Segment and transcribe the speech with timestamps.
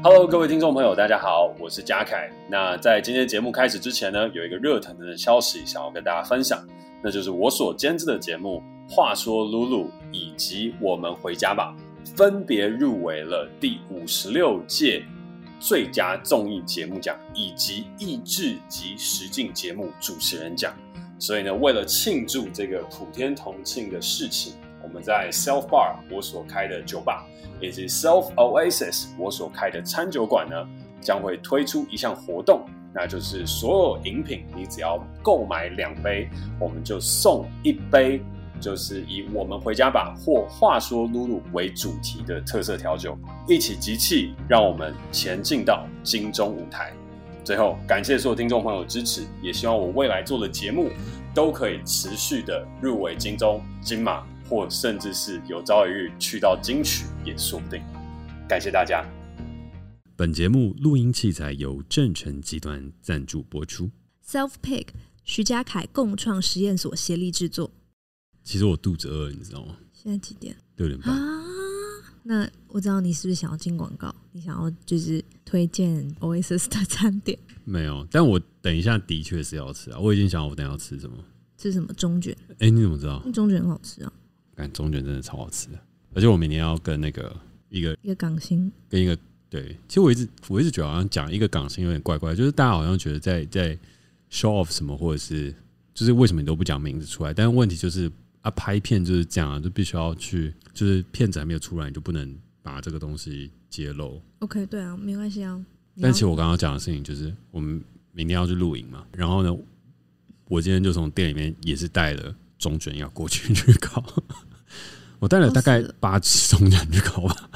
[0.00, 2.30] Hello，各位听众朋友，大家好，我是嘉凯。
[2.48, 6.64] 那在今天节目开始之前呢，有一个热腾腾的消息想要跟大家分享，
[7.02, 11.74] 那就是我所监制的节目《话说露露》以及《我们回家吧》
[12.16, 15.04] 分别入围了第五十六届
[15.58, 20.72] 最佳综艺节目奖以及益智及实境节目主持人奖。
[21.18, 27.24] 所以呢，为了庆祝这个普天同庆的事情，我们在 Self Bar 我所开的酒吧，
[27.62, 30.56] 以及 Self Oasis 我所开的餐酒馆呢，
[31.00, 38.20] 将会推出一项活动，那就是所有饮品你只要购买两杯，我们就送一杯，
[38.60, 43.16] 就是以我们回家吧或话说露露为主题的特色调酒，
[43.48, 46.92] 一起集气，让我们前进到金钟舞台。
[47.44, 50.90] 最后，感谢所有听众朋友支持，也希望我未来做的节目
[51.34, 57.82] 都可以持续的入围金钟、金马，或甚至是有朝一日去到金曲也说不定。
[58.46, 59.02] 感谢大家。
[60.14, 63.90] 本节目录音器材由正成集团赞助播出
[64.22, 64.88] ，Self Pick
[65.24, 67.70] 徐家凯共创实验所协力制作。
[68.44, 69.74] 其实我肚子饿，你知道吗？
[69.90, 70.54] 现在几点？
[70.76, 71.16] 六点半。
[71.16, 71.44] 啊，
[72.22, 74.14] 那我知道你是不是想要进广告？
[74.32, 75.24] 你想要就是。
[75.44, 79.98] 推荐 Oasis 的餐点 没有，但我等一下的确是要吃啊！
[79.98, 81.16] 我已经想好我等一下要吃什么，
[81.58, 82.34] 吃什么中卷？
[82.52, 83.18] 哎、欸，你怎么知道？
[83.32, 84.12] 中卷很好吃啊！
[84.54, 85.78] 感中卷真的超好吃的，
[86.14, 87.34] 而且我每年要跟那个
[87.68, 89.16] 一个一个港星，跟一个
[89.48, 93.76] 对，其实我一直我一直觉得好像讲一个港星有点怪怪，就是大家好像觉得在在
[94.30, 95.54] show off 什么，或者是
[95.94, 97.34] 就是为什么你都不讲名字出来？
[97.34, 98.10] 但是问题就是
[98.42, 103.50] 啊，拍片就是这样啊，就必须要去，就是片子还没有出来，你就不能把这个东西。
[103.72, 105.58] 揭露，OK，对啊，没关系啊。
[105.98, 109.06] 但其实我刚刚讲的事情就是，我们明天要去露营嘛。
[109.16, 109.50] 然后呢，
[110.44, 114.02] 我今天就从店里面也是带了中卷要过去去考。
[115.18, 117.50] 我带了大概八支中卷去考吧。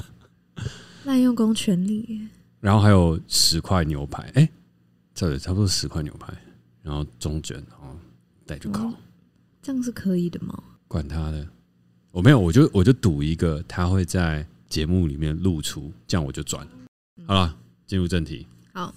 [1.05, 2.29] 滥用公权力。
[2.61, 4.51] 然后还有十块牛排，哎、欸，
[5.15, 6.35] 这差不多十块牛排，
[6.83, 7.97] 然后中卷，然后
[8.45, 8.93] 带去烤。
[9.63, 10.63] 这样是可以的吗？
[10.89, 11.47] 管他的，
[12.11, 14.45] 我没有，我就我就赌一个，他会在。
[14.69, 16.73] 节目里面露出，这样我就转了。
[17.25, 17.57] 好了，
[17.87, 18.49] 进入正题。
[18.73, 18.93] 好，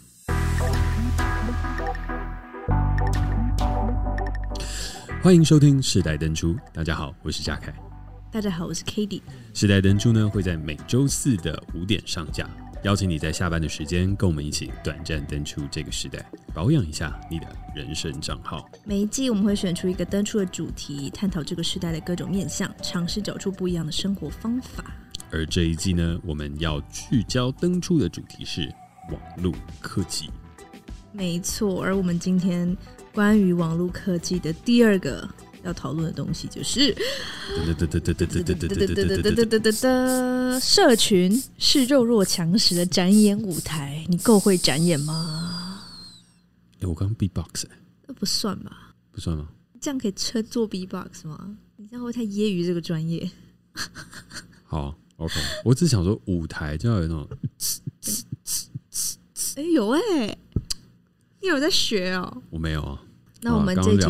[5.22, 6.54] 欢迎收听《世代登出》。
[6.74, 7.74] 大家好，我是嘉凯。
[8.32, 9.20] 大家好，我是 Cady。
[9.54, 12.50] 《世代登出》呢会在每周四的五点上架，
[12.84, 18.66] 邀请你在下班的时间跟我们一起短暂登出这个时代，保养一下你的人生账号。
[18.86, 24.86] 每一季我们会选出一个登出的主题，探讨这个时代的各种面向，尝试找出不一样的生活方法。
[25.32, 28.74] 而这一季呢，我们要聚焦登出的主题是
[29.12, 30.30] 网络科技。
[31.12, 32.78] 没错，而我们今天
[33.20, 35.30] 关于网络科技的第二个
[35.62, 36.96] 要讨论的东西就是，
[40.62, 45.84] 社群是弱肉强食的展演舞台，你够会展演吗？
[46.80, 47.68] 哎，我刚刚 B-box，
[48.08, 48.94] 那不算吧？
[49.12, 49.50] 不算吗？
[49.82, 51.58] 这样可以称作 B-box 吗？
[51.76, 53.30] 你这样会太揶揄这个专业？
[54.64, 54.96] 好。
[55.18, 55.34] OK，
[55.66, 57.28] 我只想说舞台就要有那种，
[59.58, 60.38] 哎、欸、有哎、欸，
[61.42, 63.04] 你有在学哦、我没有啊。
[63.42, 64.06] 那我们这集，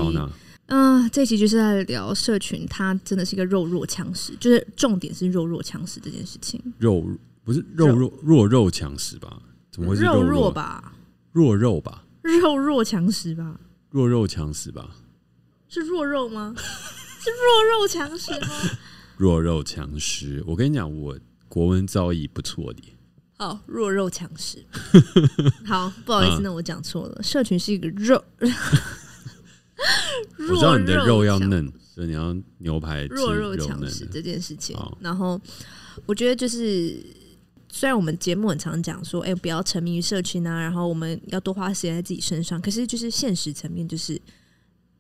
[0.68, 6.62] 嗯、呃，这集就是在聊社群，它真的是一个弱肉强食，就是重点是弱肉强食这件事情。
[6.78, 7.06] 肉
[7.44, 9.42] 不是肉弱弱肉强食吧？
[9.72, 10.94] 怎么会是肉弱吧？
[11.32, 12.04] 弱肉吧？
[12.22, 13.60] 肉弱强食吧？
[13.90, 14.90] 弱肉强食吧？
[15.68, 16.54] 是弱肉吗？
[16.58, 18.48] 是弱肉强食吗？
[19.18, 21.18] 弱肉强食，我跟你讲，我
[21.48, 22.82] 国文造诣不错的。
[23.38, 24.66] 哦，弱肉强食。
[25.66, 27.16] 好，不好意思，那我讲错了。
[27.18, 28.24] 嗯、社群是一个肉，
[30.50, 34.78] 我知道你的肉要嫩，所以你要牛排弱肉强食这件事情。
[35.00, 35.40] 然后，
[36.06, 37.04] 我觉得就是，
[37.72, 42.62] 虽然我们节目很常讲说，哎、欸，不要沉迷于社群啊，然后我们要多花时间在自己身上。
[42.62, 44.22] 可是，就是现实层面，就是，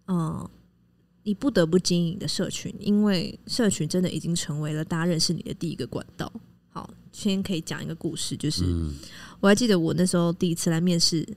[0.07, 0.49] 嗯。
[1.23, 6.31] 你不得不经营的社群，因为社群真的已经成为了大家认识你的第一个管道。
[6.69, 8.95] 好，先可以讲一个故事，就是、嗯、
[9.39, 11.27] 我还记得我那时候第一次来面试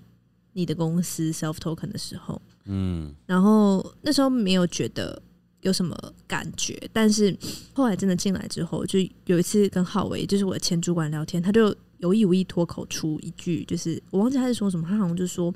[0.53, 5.21] 你的公司 Self Token 的时候，嗯，然后那时候没有觉得
[5.63, 5.97] 有什么
[6.27, 7.37] 感觉，但是
[7.73, 15.55] 后来真的进来之后，就有一次跟浩维，就是我的前主管聊天，他就有意无意脱口出一句，就是我忘记他是说什么，他好像就说：“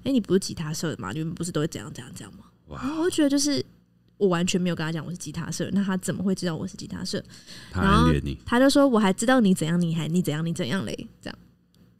[0.00, 1.12] 哎、欸，你不是吉他社的吗？
[1.12, 3.64] 你们不是都会这样这样这样吗？”然后我觉得，就是
[4.16, 7.22] 我完全没有跟他讲我是吉他社，那他怎么会知道我是吉他社？
[7.70, 11.06] 他暗恋你，他就说我还知道你怎样，你还你怎样，你怎样嘞？
[11.20, 11.38] 这样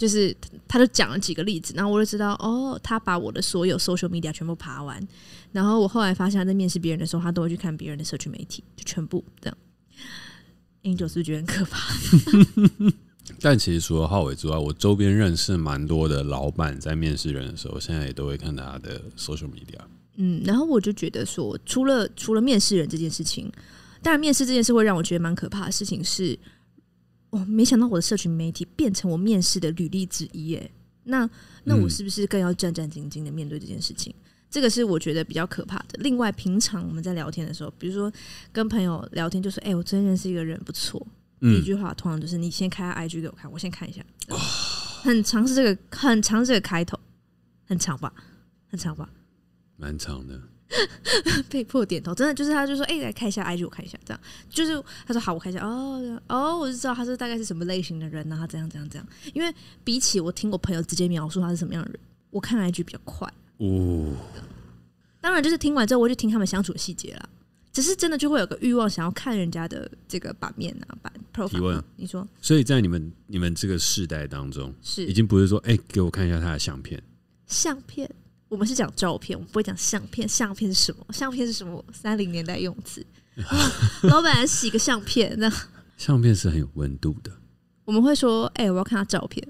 [0.02, 5.00] 就是他就讲了几个例子，然后我就知道哦，他把我的所有 social media 全部爬完。
[5.52, 9.56] 然后我后来发现他在面试别人的时候，他都会去看别人的社区媒体，就全部这样。
[10.82, 11.94] Angel 是不是觉得很可怕？
[13.40, 19.78] 但其实除了浩伟之外，我周边认识蛮多的老板，在面试人的时候，现在也都会看他的 social media。
[20.16, 23.48] 嗯，然后我就觉得说，除了除了面试人这件事情，
[24.02, 26.36] 当然面试这件事会让我觉得蛮可怕的事情是，
[27.32, 30.70] 我没想到我的社群媒体变成我面试的履历之一，哎，
[31.04, 31.28] 那
[31.64, 34.12] 那我是不是更要战战兢兢的面对这件事情？
[34.18, 35.98] 嗯、这个是我觉得比较可怕的。
[36.00, 38.12] 另外，平常我们在聊天的时候，比如说
[38.52, 41.04] 跟朋友聊天，就说：“哎，我真认识一个人不错。”
[41.40, 44.04] 嗯、一句话通常就是：“你先开下 IG 给我看，我先看一下。”
[45.02, 47.00] 很长是这个，很长是这个开头，
[47.64, 48.12] 很长吧，
[48.68, 49.08] 很长吧。
[49.78, 50.38] 蛮长的，
[51.50, 58.40] 被迫点头，真的就是他，就说：“哎、欸，来看一下 IG，我看一下。”这样就是他说：“好，我看一下。”哦哦，我就知道他是大概是什么类型的人呢、啊？
[58.40, 59.06] 他这样这样这样。
[59.34, 59.54] 因为
[59.84, 63.28] 比起我听我朋友直接描述他是什么样的人，我看 IG 比较快。
[63.58, 64.12] 哦，
[65.20, 67.28] 当然就是听完之后，我就听他们相处的细节啦。
[67.72, 71.48] 只是真的就会有个欲望，想要看人家的这个版面啊，版 profile。
[71.48, 72.26] 提问，你说？
[72.42, 77.02] 所以在你们你们这个世代当中，是已经不是说：“哎、欸，给我看一下他的相片。”
[77.46, 78.10] 相片。
[78.52, 80.28] 我们是讲照片，我们不会讲相片。
[80.28, 81.06] 相片是什么？
[81.10, 81.82] 相片是什么？
[81.90, 83.02] 三零年代用词。
[84.04, 85.50] 老板来洗个相片，那
[85.96, 87.32] 相片是很有温度的。
[87.86, 89.42] 我们会说：“哎、欸，我要看他照片。”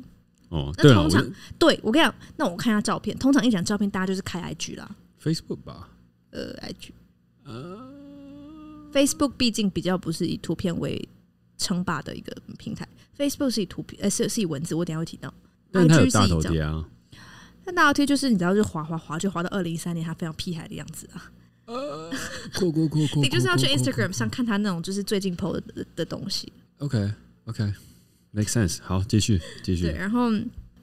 [0.50, 1.20] 哦，那通常
[1.58, 3.18] 对，我，对我跟你讲，那我看他照片。
[3.18, 4.88] 通常一讲照片，大家就是开 IG 啦
[5.20, 5.88] ，Facebook 吧？
[6.30, 6.90] 呃，IG，
[7.42, 7.92] 呃
[8.92, 11.08] ，Facebook 毕竟比较不是以图片为
[11.58, 12.86] 称霸的一个平台。
[13.18, 14.76] Facebook 是以图片，呃，是是以文字。
[14.76, 15.34] 我等下会提到。
[15.72, 16.84] 但它有大头贴啊。
[17.74, 21.30] 那大头贴就是你知道，就滑滑滑，就滑到二零一三年，他非常屁孩的样子啊！
[21.66, 22.10] 呃，
[22.58, 26.52] 过过过过，你就是要去 Instagram 上看他那种就是最近 PO 的的东西。
[26.78, 27.10] OK
[27.44, 28.78] OK，make sense。
[28.82, 29.84] 好，继续继续。
[29.84, 30.30] 对，然后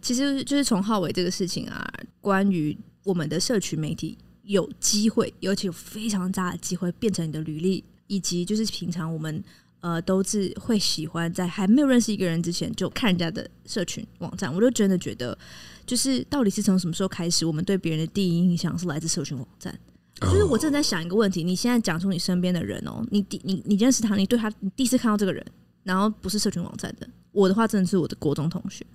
[0.01, 1.85] 其实就是从浩伟这个事情啊，
[2.21, 9.43] 关于我们的社群媒体有机会，尤其有非常大的机会变成你的履历，以及就是平常我们
[9.81, 15.37] 呃都是会喜欢在还没有认识一个人之前就看人家的社群网站，我就真的觉得。
[15.85, 19.75] 就是到底是从什么时候开始，我们对别人的第一印象是来自社群网站？
[20.21, 25.43] 就是我正在想一个问题：你现在讲出你身边的人哦，你第你你认识他，你对他你第一次看到这个人，
[25.83, 27.09] 然后不是社群网站的。
[27.31, 28.85] 我的话真的是我的国中同学。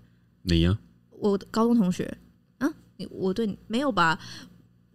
[0.43, 0.79] 你呀？
[1.19, 2.17] 我的高中同学
[2.59, 2.73] 啊？
[2.97, 4.17] 你我对你没有吧？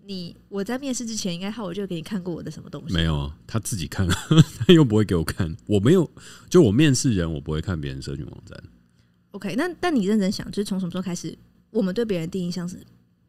[0.09, 2.95] 你我在面试之前应该好，我就给你看过我的什么东西？
[2.95, 4.07] 没有啊，他自己看，
[4.57, 5.56] 他又不会给我看。
[5.67, 6.09] 我没有，
[6.50, 8.59] 就我面试人，我不会看别人社群网站。
[9.31, 11.38] OK，那但你认真想，就是从什么时候开始？
[11.69, 12.77] 我们对别人第一印象是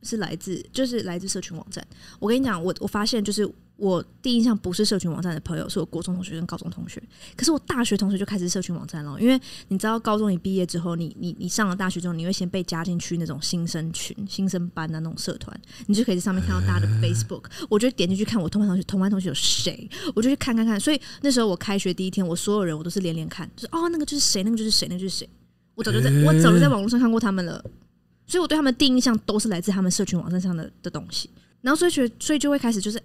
[0.03, 1.87] 是来自就是来自社群网站。
[2.19, 3.47] 我跟你讲，我我发现就是
[3.81, 7.03] 我第一印象不是社群网站的朋友，是我国中同学跟高中同学。
[7.35, 17.45] 可是我大学同学就开始社群网站了，因为你知道，高中你毕业之后，你你你上了大学之后，你会先被加进去那种新生群、新生班的那种社团，你就可以在上面看到大家的 Facebook。
[17.71, 20.79] 我就点进去看我同班同学，同班同学有谁，我就去看看看。
[20.79, 25.29] 所以那时候我开学第一天，我所有人我都是连连看，就是哦，那个就是谁，那个就是谁，那个就是谁。
[25.75, 27.65] 我早就在我早就在网络上看过他们了。
[28.27, 31.29] 所以，我对他们的第一印象都是来自他们社群网站上的的东西，
[31.63, 33.03] 然后所以觉得，所以就会开始就是，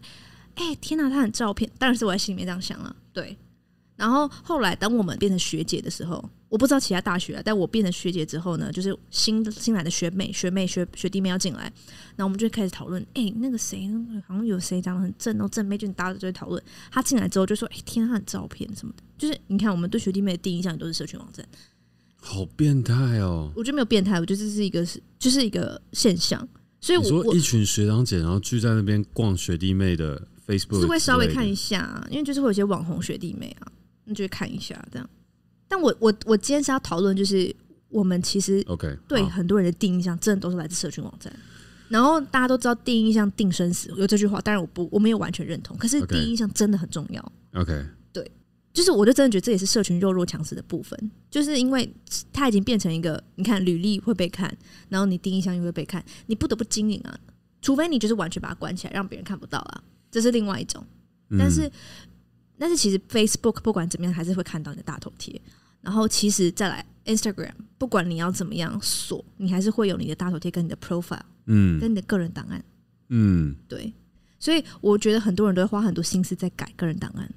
[0.55, 3.37] 哎、欸，天哪，他很照片，当然是我在心里面这样想了，对。
[3.95, 11.61] 然后后来，当我们变成学姐的时候，我不知道其他大学，啊但我变成学姐之后呢，就是新新来的学妹、学妹、学学弟妹要进来，
[12.17, 13.89] 然后我们就开始讨论，哎、欸，那个谁，
[14.27, 16.61] 好像有谁长得很正哦，正妹，就大家就会讨论。
[16.91, 21.45] 他进来之后就说，哎、欸，天哪，他很照片什么的，就是你看，我们对学弟妹的第一印象都是社群网站。
[22.17, 23.49] 好变态哦！
[23.55, 26.45] 我觉得没有变态，我觉得这是一个是就是一个现象。
[26.81, 33.71] 所以我，我说一群学长姐然后聚在那边逛学弟妹的 Facebook，是会稍微看一下，啊，因为就是会有些网红学弟妹啊，
[34.05, 35.09] 你就会看一下这样。
[35.67, 37.53] 但我我我今天是要讨论，就是
[37.89, 41.33] 我们其实 OK 对很多人的第一印象，真的都是来自社群网站。
[41.89, 47.31] 然后大家都知道第一印象定生死，有这句话，当然我不我没有完全认同，可是第一印象真的很重要。
[47.53, 48.31] OK 对。
[48.73, 51.89] 就是，我就真的觉得这也是社群弱肉强食的部分，就是因为
[52.33, 54.53] 它已经变成一个，你看履历会被看，
[54.89, 57.17] 然后你第一印象又会被看，你不得不经营啊，
[57.61, 59.83] 除非你就是完全把它关起来，让别人看不到啊，
[60.15, 60.81] 这是另外一种。
[61.37, 61.71] 但是，嗯、
[62.57, 65.41] 但是其实 Facebook 不管怎么样还是会看到你的大头贴，
[65.81, 72.63] 然后其实再来 Instagram，不管你要怎么样锁，你还是会有你的大头贴跟你的 profile，嗯，跟你的个人档案，
[73.09, 73.91] 嗯，对，
[74.39, 77.29] 所以我觉得很多人都会花很多心思在改个人档案。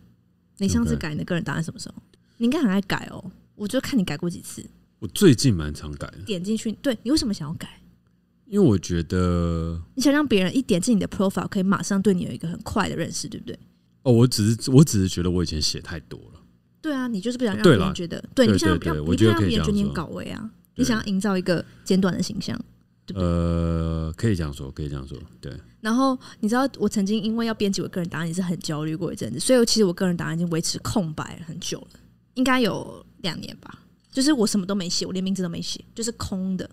[0.58, 1.94] 你上次改你的个人档案什么时候？
[2.36, 4.64] 你应该很爱改哦，我就看你改过几次。
[5.00, 6.18] 我最近蛮常改的。
[6.24, 7.77] 点进去，对，你为什么想要改？
[8.48, 13.58] 因为我觉得你想让别人一点进你的 profile 可以马上对你有一个很快的认识，对不对？
[14.02, 16.40] 哦，我只是我只是觉得我以前写太多了。
[16.80, 22.58] 对啊，你就是不想让别人觉得，对，你想让别人觉得别人觉得你很搞味啊，你想要营造一个简短的形象。
[23.14, 25.52] 呃，可以这样说，可以这样说，对。
[25.80, 32.00] 然后你知道，我曾经因为要编辑我个人档案，也是很焦虑过一阵子，所以其实我个人档案已经维持空白了很久了，
[32.34, 33.78] 应该有两年吧。
[34.12, 36.68] 就是我什么都没写，我连名字都没写，就是空的。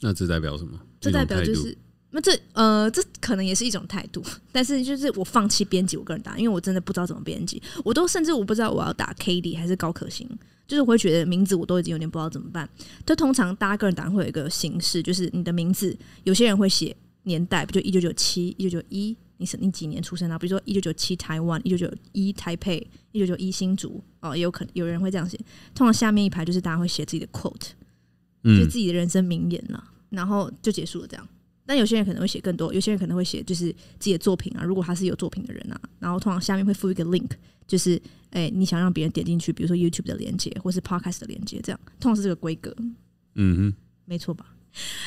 [0.00, 0.78] 那这代表什么？
[1.00, 1.76] 这代表就是
[2.10, 10.26] 那这呃，这可能也是一种态度，但是就是我放弃编辑我个人答案，因为我真的不知道怎么编辑，我都甚至我不知道我要打 Cady 还是高可欣，
[10.66, 12.68] 就是我会觉得名字我都已经有点不知道怎么办。
[13.04, 20.38] 就通常大家个人答案会有一个形式，就是你的名字，有些人会写年代，不就一九九七、一九九一，你是你几年出生啊？
[20.38, 25.38] 比如说一九九七台湾，一九九一台北，一九九一新竹哦，也有可能有人会这样写。
[25.74, 27.68] 通常下面一排就是大家会写自己的 quote，
[28.42, 29.82] 就自己的人生名言了。
[30.10, 31.28] 然后就结束了这样，
[31.66, 34.64] 但有些人可能会写更多，有些人可能会写就是自己的作品啊。
[34.64, 37.28] 如果他是有作品的人啊，然后通常下面会附一个 link，
[37.66, 37.96] 就是
[38.30, 42.74] 哎、欸，你想让别人点进去，比如说 YouTube 的链接或是 Podcast 的链接，这样通常是这个规格。
[43.34, 43.74] 嗯哼，
[44.06, 44.46] 没错吧？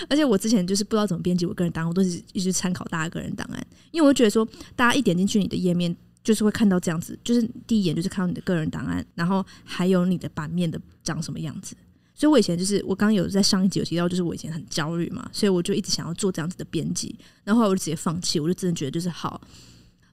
[0.08, 11.76] 而且我之前就是不知道怎么编辑我个人档案，我都是一直参考大家个人档案，因为我觉得说，大家一点进去你的页面，就是会看到这样子，就是第一眼就是看到你的个人档案，然后还有你的版面的长什么样子。
[12.22, 19.42] 所以，我以前就是我刚刚有在上一集有提到，就是我以前很焦虑嘛，所以我就一直想要做这样子的编辑，然后我就直接放弃，我就真的觉得就是好，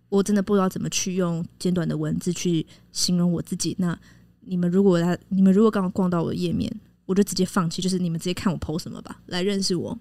[0.08, 3.76] 我真的不知道怎么去用简短的文字去形容我自己。
[3.78, 3.94] 那
[4.40, 6.74] 你们如果来，你们如果刚好逛到我的页面，
[7.04, 9.98] 我就直接放弃，就是你们直接看我 PO 什么吧，来认识我。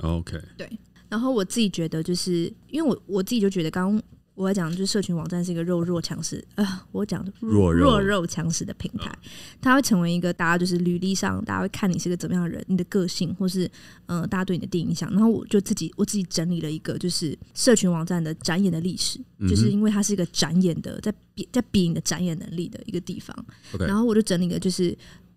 [0.00, 0.68] OK，对。
[1.08, 4.02] 然后我自己觉得，就是因为我我自己就觉得刚刚。
[4.34, 6.84] 我要讲，就是社群网站是一个弱肉强食啊！
[6.90, 9.16] 我讲弱弱肉强食的平台，
[9.60, 13.64] 它会成为一个大家就是履历上，大家会看你是个怎么样的人，你的个性，或是
[14.06, 15.08] 嗯、呃，大家对你的第一印象。
[15.12, 23.36] 然后我就自己我自己整理了一个，就是社群网站的展演的历史，就是因为它是一个展演的，在比在比你的展演能力的一个地方。
[23.78, 24.96] 然后我就整理了，就是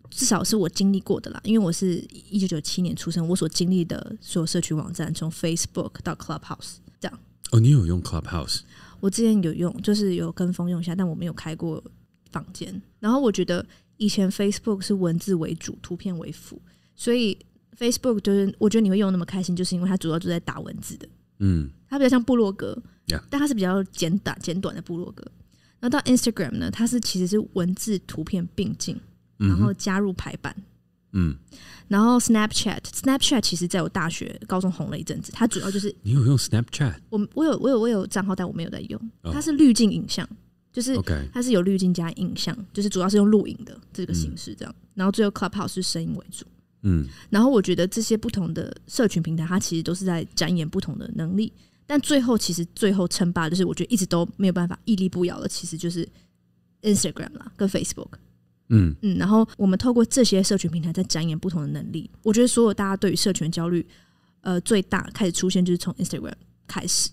[0.09, 7.19] 至少是我经历过的啦，因为我是一九九七年出生，我所经历的所有社群网站，从 Facebook 到 Clubhouse 这样。
[7.51, 8.61] 哦，你有用 Clubhouse？
[8.99, 11.83] 我之前有用，就是有跟风用一下，但我没有开过
[12.31, 12.81] 房间。
[12.99, 13.65] 然后我觉得
[13.97, 16.61] 以前 Facebook 是文字为主，图片为辅，
[16.95, 17.37] 所以
[17.77, 21.07] Facebook 就是我觉得你会用那么开心，就是因为它主要就在打文字的。
[21.39, 22.77] 嗯，它比较像部落格.
[23.29, 25.23] 但它是比较简短、简短的部落格。
[25.79, 28.99] 然后到 Instagram 呢，它是其实是文字、图片并进，
[29.37, 30.53] 然后加入排版。
[30.57, 30.63] 嗯，
[31.87, 35.31] 然后 Snapchat，Snapchat 其实在我大学、高中红了一阵子。
[35.31, 36.95] 它主要就是你有用 Snapchat？
[37.09, 39.11] 我我有我有我有账号，但我没有在用。
[39.23, 40.27] 它是滤镜影像，
[40.73, 40.99] 就是
[41.33, 44.75] 它是有滤镜加影像，就是主要是用录影的这个形式这样。
[44.93, 46.45] 然后最后 Clubhouse 是声音为主。
[46.81, 51.51] 嗯，然后我觉得这些不同的社群平台，它其实都是在展演不同的能力。
[51.85, 56.07] 但最后其实最后称霸，就是我觉得一直都没有办法屹立不摇的，其实就是
[56.81, 58.09] Instagram 啦，跟 Facebook。
[58.69, 62.09] 嗯嗯，然后我们透过这些社群平台在展演不同的能力。
[62.21, 63.85] 我觉得所有大家对于社群焦虑，
[64.41, 66.33] 呃，最大开始出现就是从 Instagram
[66.67, 67.09] 开始。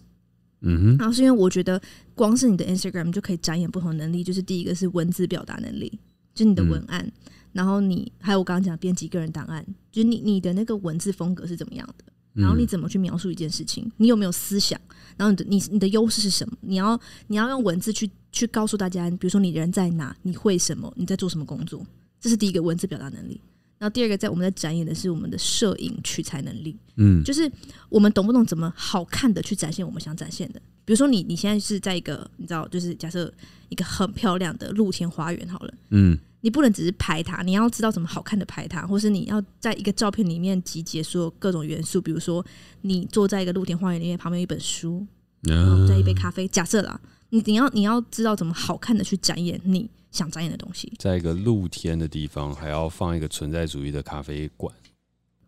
[0.62, 1.80] 嗯哼，然后是因为我觉得
[2.14, 5.88] 光是你的 Instagram 就可以展演不同的能力，就是第一个是文字表达能力，
[6.34, 7.12] 就是你的文案，嗯、
[7.52, 14.80] 然后你还有我刚刚讲编辑个人档案，就是你你的那个文字风格是怎么样的，然后你怎么去描述一件事情，你有没有思想，
[15.16, 16.56] 然后你的你你的优势是什么？
[16.62, 18.10] 你要你要用文字去。
[18.34, 21.86] 去告诉大家，比如说你人在哪，你会什么，你在做什么工作，
[22.20, 23.40] 这是第一个文字表达能力。
[23.78, 27.50] 然后第二个，在我们在展演的是我们的摄影取材能力，嗯，就是
[27.88, 30.60] 我们懂不懂怎么好看的去展现我们想展现的。
[30.84, 33.32] 比如说你你现在是在一个你知道，就是假设
[33.68, 42.44] 一个很漂亮的露天花园好了，嗯，你不能只是拍它，你要知道怎么好看的拍它，或是你要在一个照片里面集结所有各种元素，比如说
[42.82, 45.06] 你坐在一个露天花园里面，旁边有一本书，
[45.42, 46.98] 然后再一杯咖啡，假设啦。
[47.30, 54.72] 你你要你要知道怎么好看的去展演你想展演的东西，在一个露天的地方还要放一个存在主义的咖啡馆，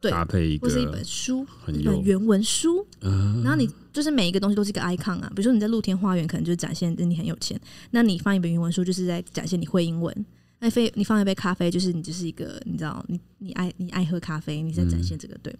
[0.00, 7.60] 对，搭配一个或是一本书，一本原文书，然后你就是每一个东西都是一个 icon 啊，比如说你在露天花园可能就是展现你很有钱，
[7.92, 10.26] 那你放一本原文书就是在展现你会英文。
[10.58, 15.56] 那非你放一杯咖啡，就是你就是一个，你知道，你你爱你爱喝咖啡，你在展现这个、嗯、对。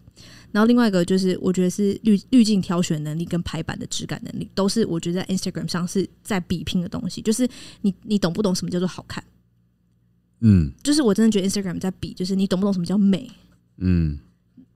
[0.52, 7.20] 然后另外一个就是，我觉得是滤滤镜挑选能力跟排版的质感能力，都是我觉得在 Instagram 上是在比拼的东西。
[7.20, 7.46] 就是
[7.82, 9.22] 你你懂不懂什么叫做好看？
[10.40, 13.30] 嗯，就是我真的觉得 Instagram 在比，就是你懂不懂什么叫美？
[13.76, 14.18] 嗯。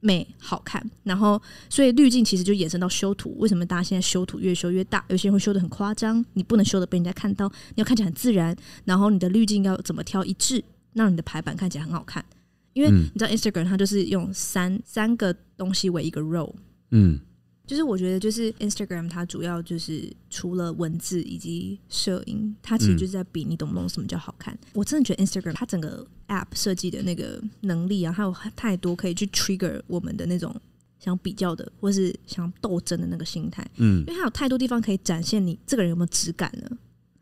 [0.01, 3.37] 美好看，然后所以滤镜其实就衍生到修图。
[3.39, 5.05] 为什么大家现在修图越修越大？
[5.09, 8.57] 有些人会修的很夸张，你不能修的被人家看到，你要看起来很自然。
[8.85, 10.65] 然后你的滤镜要怎么挑一致，
[10.95, 12.25] 让你的排版看起来很好看？
[12.73, 16.53] 因为你知道 Instagram 它就是用三三个东西为一个 row，
[16.91, 17.21] 嗯。
[17.71, 24.53] 就是我觉得，就是 Instagram 它主要就是除了文字以及摄影，它其实就是在比你懂不懂什么叫好看。
[24.55, 30.53] 嗯、我真的觉得 Instagram 它整个 App 设计的那个能力啊，还有太多可以去 trigger 我们的那种
[30.99, 33.65] 想比较的，或是想斗争的那个心态。
[33.77, 36.77] 嗯，因为它有太多地方可以展现你这个人有没有质感了？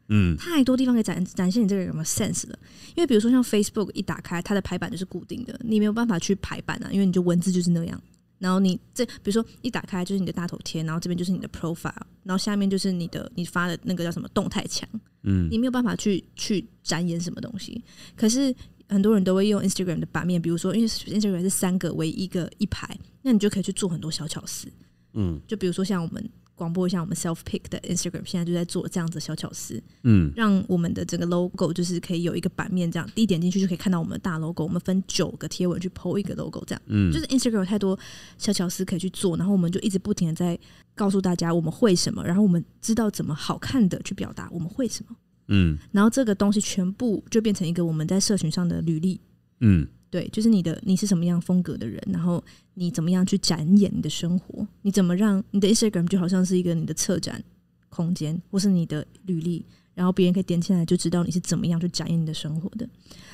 [0.09, 2.59] 嗯，太多地方可以展展现你这个人有没有 sense 了。
[2.97, 8.03] 因为比如说像 Facebook 一打开，它的排版就是固定的，你没有办法去排版啊，因为你就文字就是那样。
[8.39, 11.93] 然后你这比如说一打开就是你的大头贴，然后这边就是你的 profile，
[12.23, 14.89] 然后下面就是你的你发的那个叫什么动态墙，
[15.23, 17.83] 嗯，你没有办法去去展演什么东西。
[18.17, 18.55] 可是
[18.89, 24.69] 很多人都会用 Instagram 的版面，比如说因为 Instagram 是三个为一个一排，那你就可以去做很多小巧思，
[25.15, 26.31] 嗯，就比如说像我们。
[26.59, 34.65] 广播一下，我们 self pick 的 Instagram 现在就在做这样子小巧思，嗯，让我们的整个 logo 就是可以有一个版面，这样第一点进去就可以看到我们的大 logo。
[34.65, 37.97] 我们分九个贴文去 po 一个 logo，这样，嗯，就是 Instagram 有太多
[38.37, 40.59] 小巧思可以去做，然后我们就一直不停的在
[40.97, 49.21] 告诉大家我们会什么，然后我们知道怎么好看的去表达我们会什么，嗯，然后这个东西全部就变成一个我们在社群上的履历，
[49.61, 49.87] 嗯。
[50.11, 52.43] 对，就是你的，你是什么样风格的人，然后
[52.75, 54.67] 你怎么样去展演你的生活？
[54.83, 57.43] 你怎么让你的 Instagram 就好像是一个你的策展
[57.91, 62.89] 空间，或是你的履历，然后别人可以点进来就知道你是怎么样去展演你的生活的。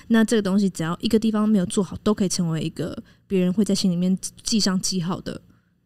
[0.08, 5.40] 那这个东西只要一个地方没有做好，都可以成为一个别人会在心里面记上记号的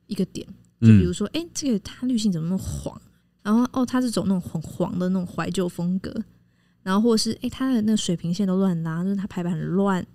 [0.07, 0.47] 一个点。
[0.81, 2.99] 就比如说，哎、嗯，这个它滤镜怎么那么黄？
[3.43, 6.15] 然后哦，它是走那种很黄的那种怀旧风格，
[6.83, 10.07] 然后或者是哎，它的那个水平线都乱拉，就是它排版很乱。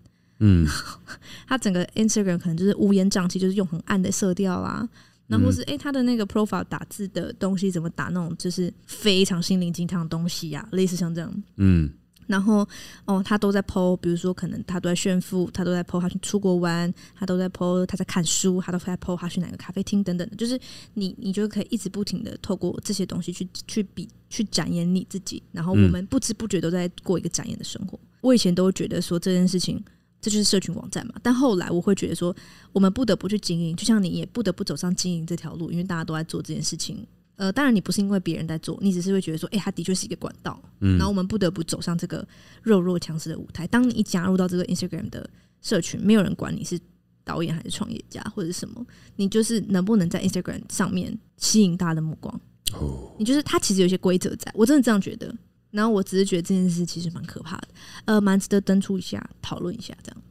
[0.46, 0.68] 嗯，
[1.48, 4.86] 他整个 Instagram 可能就是乌烟瘴气，就是用很暗的色调啦，
[5.28, 11.90] 然后是哎、欸，他的那个 profile 打字的东西怎么打那种就是非常心灵鸡汤的东西呀、啊，类似像这样，嗯，
[12.28, 12.68] 然后
[13.06, 20.60] 哦，他都在 po，比如说可能他都在炫富，他都在 po 他去出国玩，他都在 po 他在看书，他都在 po 他去哪个咖啡厅等等的，就是
[20.96, 27.98] 你你就可以一直不停的透过这些东西去去比去展演你自己，然后我们不知不觉都在过一个展演的生活。
[28.20, 29.82] 我以前都觉得说这件事情。
[30.24, 32.34] 这就是社群网站嘛，但后来我会觉得说，
[32.72, 37.06] 我们不得不去经营，就像你也不得不走上经营这条路，因为大家都在做这件事情。
[37.36, 40.58] 呃，当然你不是因为别人在做，你只是会觉得说，哎，它的确是一个管道。
[40.80, 42.26] 嗯，然后我们不得不走上这个
[42.62, 43.68] 弱肉强食的舞台。
[43.68, 45.30] 当你一加入到这个 Instagram 的
[45.62, 46.80] 社群，没有人管你是
[47.26, 48.86] 导演还是创业家或者是什么，
[49.18, 52.40] 你就是能不能在 Instagram 上面吸引大家的目光。
[52.74, 55.36] 哦，你就是它其实有些规则在，我真的这样觉得。
[55.74, 57.68] 然后我只是觉得这件事其实蛮可怕的，
[58.06, 60.22] 呃，蛮值得登出一下讨论一下这样。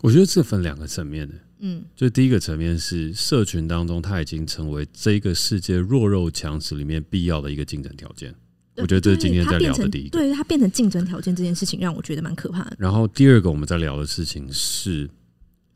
[0.00, 8.32] 我觉得这分两个层面的，嗯，就第一个层面是社群当中，它已经成为这个世界弱肉强食里面必要的一个竞争条件。
[8.76, 12.76] 我觉得这是今天在聊的第一个，对它变成竞争条件这件事情，让我觉得蛮可怕的。
[12.78, 15.10] 然后第二个我们在聊的事情是，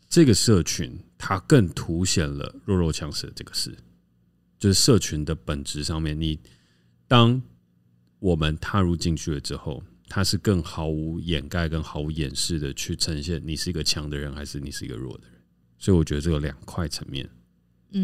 [0.08, 3.76] 这个社群它更凸显了弱肉强食的这个事，
[4.58, 6.38] 就是社群的本质上面，你
[7.08, 7.42] 当。
[8.26, 15.40] 我们踏入进去了之后，它是更毫无掩盖、更毫无掩饰的去呈现你是一个强的人，还是你是一个弱的人。
[15.78, 17.24] 所以我觉得这个两块层面，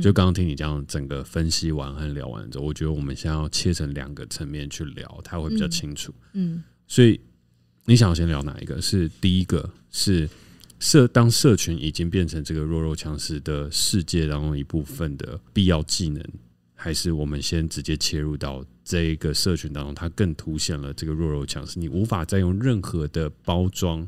[0.00, 6.14] 就刚刚听你这样整个分析完和聊完之后，我觉得我们现在要切成两个层面去聊，它会比较清楚。
[6.34, 7.20] 嗯，所以
[7.84, 8.80] 你想要先聊哪一个？
[8.80, 10.30] 是第一个是
[10.78, 16.24] 社当社群已经变成这个弱肉强食的世界当中一部分的必要技能。
[16.82, 21.78] 还是我们先直接切入到这一个社群当中，它更凸显了这个弱肉强食。
[21.78, 24.04] 你无法再用任何的包装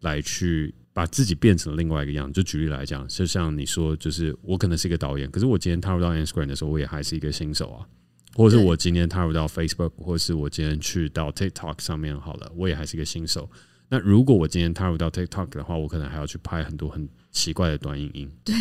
[0.00, 2.32] 来去把自己变成另外一个样。
[2.32, 7.86] 就举例来讲，就像你说，就是我可能是一个导演，可是我今天踏入到 Instagram 的时候，我也还是一个新手啊。
[8.34, 13.50] 或者是我今天踏入到 Facebook，或者是我今天去到 TikTok 上面好了，我也还是一个新手。
[13.90, 18.30] 那如果我今天踏入到 TikTok 的话，我可能还要去拍很多很奇怪的短影音。
[18.44, 18.54] 对，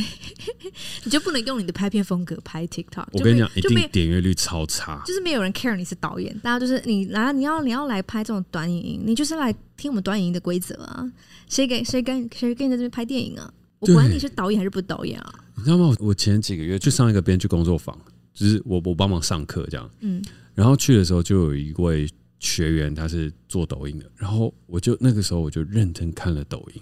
[1.03, 3.07] 你就不能用你的拍片风格拍 TikTok。
[3.11, 5.03] 我跟你讲，一定点阅率超差。
[5.05, 11.05] 就是没有人 care 你是导演，大家就是你来，你要你要来拍这种短影音，你就是来听我们短影音的规则啊。
[11.49, 13.53] 谁给谁跟谁跟你在这边拍电影啊？
[13.79, 15.33] 我管你是导演还是不导演啊？
[15.57, 15.93] 你知道吗？
[15.99, 17.99] 我前几个月去上一个编剧工作坊，
[18.33, 19.89] 就是我我帮忙上课这样。
[19.99, 20.23] 嗯，
[20.55, 22.07] 然后去的时候就有一位。
[22.39, 26.81] 学员他是做抖音的，然后我就那个时候我就认真看了抖音，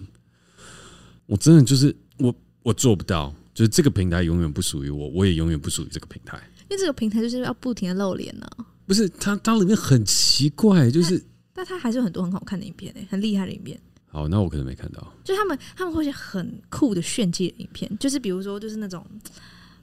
[1.26, 6.38] 我真的就是我我做不到，就是这个平台永远不属于我，我也永远不属于这个平台，
[6.70, 8.46] 因为这个平台就是要不停的露脸呢。
[8.86, 13.80] 不是，它它里面很奇怪，就是但它还是有很多很好看的影片诶，很厉害的影片。
[14.08, 19.06] 好，那我可能没看到，就他们他们会写很酷的炫技的影片，就是比如说就是那种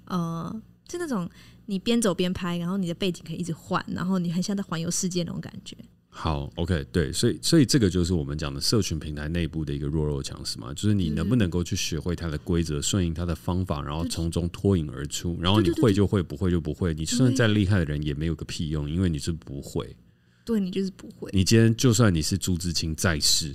[0.05, 1.29] 呃，就那种。
[1.67, 5.77] 你边走边拍，然后你的背景可以一直换，然后你很像在环游世界那种感觉。
[6.15, 16.93] 好，OK，对，所以所以这个就是我们讲的社群平台内部的一个弱肉强食嘛，就是你能不能够去学会它的规则，顺应它的方法，然后从中脱颖而出，然后你会就会，不会就不会。
[16.93, 19.97] 你就算再厉害的人也没有个屁用，因为你是不会。
[20.45, 21.31] 对，你就是不会。
[21.33, 23.55] 你今天就算你是朱自清在世，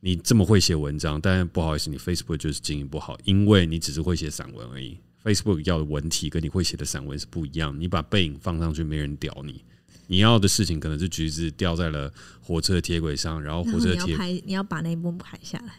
[0.00, 4.98] 你这么会写文章，但不好意思，你 Facebook 就是经营不好，因为你只是会写散文而已。
[5.24, 9.64] Facebook 要的文体跟你会写的散文是不一样，你把背影放上去，没人屌你。
[10.06, 15.72] 你要的事情可能是橘子掉在了火车铁轨上，然后火车铁你要拍，你要把那一幕拍下来，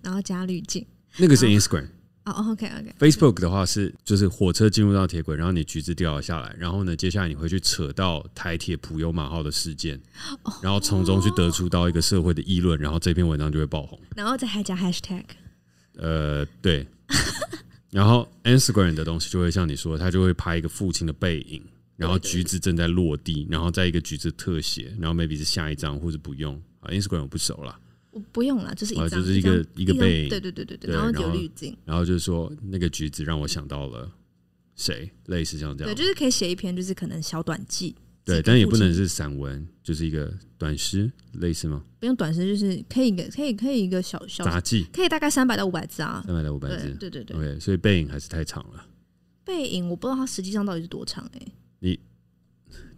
[0.00, 0.86] 然后加滤镜。
[1.18, 1.88] 那个是 Instagram。
[2.24, 2.94] 哦，OK OK。
[2.98, 10.00] Facebook 的话是就是火车进入到铁轨，然后你橘子掉了下来，然后呢，接下来你会去扯到台铁普悠玛号的事件，
[10.62, 15.24] 然后从中去得出到一个社会的议论，然后这篇文章就会爆红，然后再还加 Hashtag。
[15.96, 16.86] 呃，对。
[17.92, 21.62] 然后 Instagram 的东西就会像你说，他就会拍一个父亲的背影，
[21.96, 26.60] 然后橘子正在落地，然后再一个橘子特写，然后 maybe 是下一张或者不用。
[26.80, 26.90] 啊。
[26.90, 27.78] Instagram 我不熟了。
[28.10, 34.10] 我不用了，就是一张，就是一个一,一个背影，对对对对对，然后有滤镜，然后就是说那个橘子让我想到了
[34.76, 41.84] 谁，类似像这样，对，就是可以写一篇，就是可能小短记，对，但也不能是散文，就是一个短诗，类似吗？
[41.98, 48.86] 不用短诗，就是可以一个可以可以一个小小杂记，可以大概三百到五百字啊，三百到五百字，对对对，OK，所以背影还是太长了。
[49.44, 51.98] 背影我不知道它实际上到底是多长哎、欸，你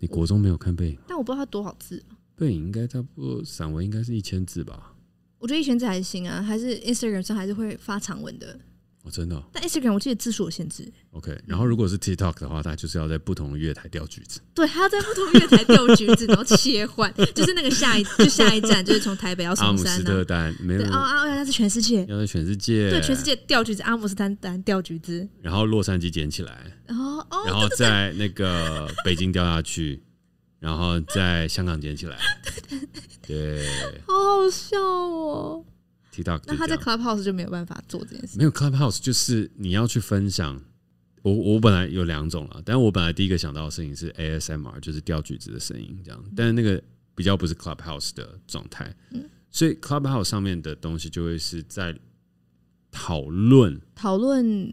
[0.00, 2.04] 你国中没有看背影，但我不知道它多少字，
[2.36, 4.94] 背影应该差不多，散文应该是一千字吧。
[5.38, 8.58] 我觉得一千字还行啊，还是 Instagram 上还是会发长文的。
[9.04, 9.44] 哦，真的、哦？
[9.52, 10.90] 但 Instagram 我记得字数有限制。
[11.10, 14.40] OK，然后如果是 TikTok 的话，它就是要在不同的月台掉橘子。
[14.54, 30.02] 对，还要在不同月台掉橘子，然后切换，就是那个下一就下一站就是从台北要松山、啊、阿姆斯特丹，没有哦哦，要在全世界，要在全世界，对，全世界掉橘子，阿姆斯特丹掉橘子，然后洛杉矶捡起来，然后哦，然后在那个北京掉下去。
[30.60, 32.16] 然后在香港捡起来，
[33.20, 33.66] 对，
[34.06, 35.62] 好好笑哦。
[36.22, 38.38] TikTok，那他在 Clubhouse 就没有办法做这件事。
[38.38, 40.62] 没有 Clubhouse，就是你要去分享。
[41.22, 46.24] 我我本来有两种了，但是我本来第一个想到的事情是 ASMR，就是掉橘子的声音这样。
[46.36, 46.82] 但是那个
[47.14, 51.98] 比较不是 Clubhouse 的状态，嗯，所以 Clubhouse 上面的东西就会是在
[52.90, 54.70] 讨论讨论，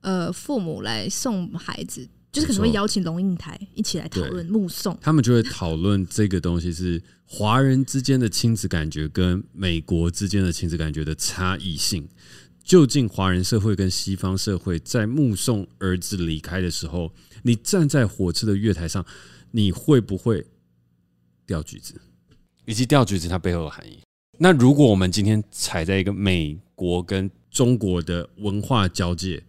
[0.00, 2.08] 呃，父母来送孩子。
[2.32, 12.08] 就是可能会邀请龙应台一起来讨论目送，他们就会讨论这个东西是华人之间的亲子感觉跟美国之间的亲子感觉的差异性。
[12.62, 17.12] 究竟华人社会跟西方社会在目送儿子离开的时候，
[17.42, 19.04] 你站在火车的月台上，
[19.50, 20.46] 你会不会
[21.44, 22.00] 掉橘子？
[22.66, 23.98] 以及掉橘子它背后的含义？
[24.38, 29.42] 那如果我们今天踩在一个美国跟中国的文化交界？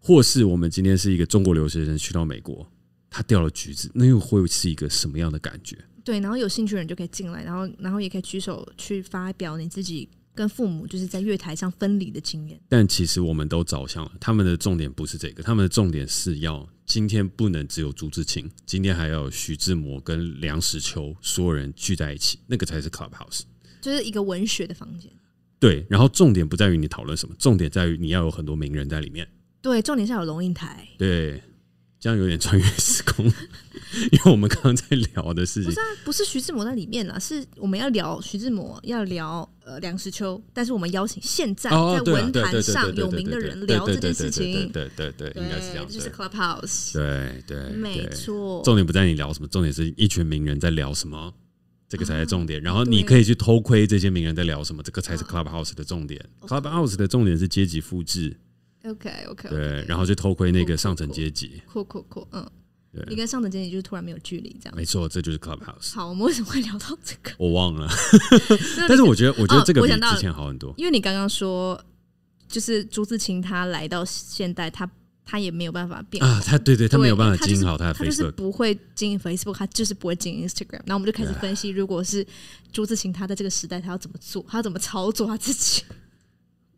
[0.00, 2.66] 或是我们今天是一个中国留学生去到美国，
[3.10, 5.76] 他掉了橘子，那又会是一个什么样的感觉？
[6.02, 12.58] 对，然后有兴趣的人就可以进来，然后然后也可以举手去发表你自己跟父母就是在月台上分离的经验。
[12.68, 23.42] 但其实我们都找向了，他们的重点不是这个，他们的重点是要今天不能只有朱自清，今天还要有徐志摩跟梁实秋所有人聚在一起，那个才是 Clubhouse，
[23.82, 25.12] 就是一个文学的房间。
[25.58, 29.28] 对，然后重点不在于你讨论什么，重点在于你要有很多名人在里面。
[29.62, 30.88] 对，重点是有龙应台。
[30.98, 31.42] 对，
[31.98, 33.26] 这样有点穿越时空，
[34.10, 48.62] 因为我们刚刚在聊的事情，不是、啊、不是徐志摩在里面啦，是我们要聊徐志摩，要聊呃梁实秋，但是我们邀请现在在文坛上有名的人聊这件事情，对对对，应该是这样，就是 Clubhouse，对对，没错。
[48.64, 51.34] 重点不在你聊什么，重点是一群名人在聊什么，
[51.86, 52.62] 这个才是重点。
[52.62, 56.24] 然后你可以去偷窥这些名人在聊什么，这个才是 Clubhouse 的重点。
[56.40, 58.34] Clubhouse 的重点是阶级复制。
[58.84, 62.48] OK OK，对，然后就偷窥那个上层阶级，酷酷酷，嗯，
[62.92, 65.94] 对，你跟上层阶级就是突然没有距离，这样，没错，这就是 Clubhouse。
[65.94, 67.30] 好，我们为什么会聊到这个？
[67.36, 67.86] 我忘了，
[68.88, 71.78] 但是我觉得，我觉得这个比之前好很多，因为你刚刚说，
[72.48, 74.90] 就是朱自清他来到现代，他
[75.26, 80.80] 他也没有办法变啊，他对对，他没有办法经营好他的 Facebook，他就是不会经营 Facebook，他就是不会经营 Instagram。
[80.86, 82.26] 那我们就开始分析，如果是
[82.72, 85.82] 朱自清他在这个时代，他要怎么做，他要怎么操作他自己？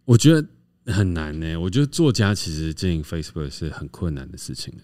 [0.04, 0.44] 我觉得。
[0.86, 4.74] 很难呢、欸，我觉得作家其实经营 Facebook 是很困难的事情。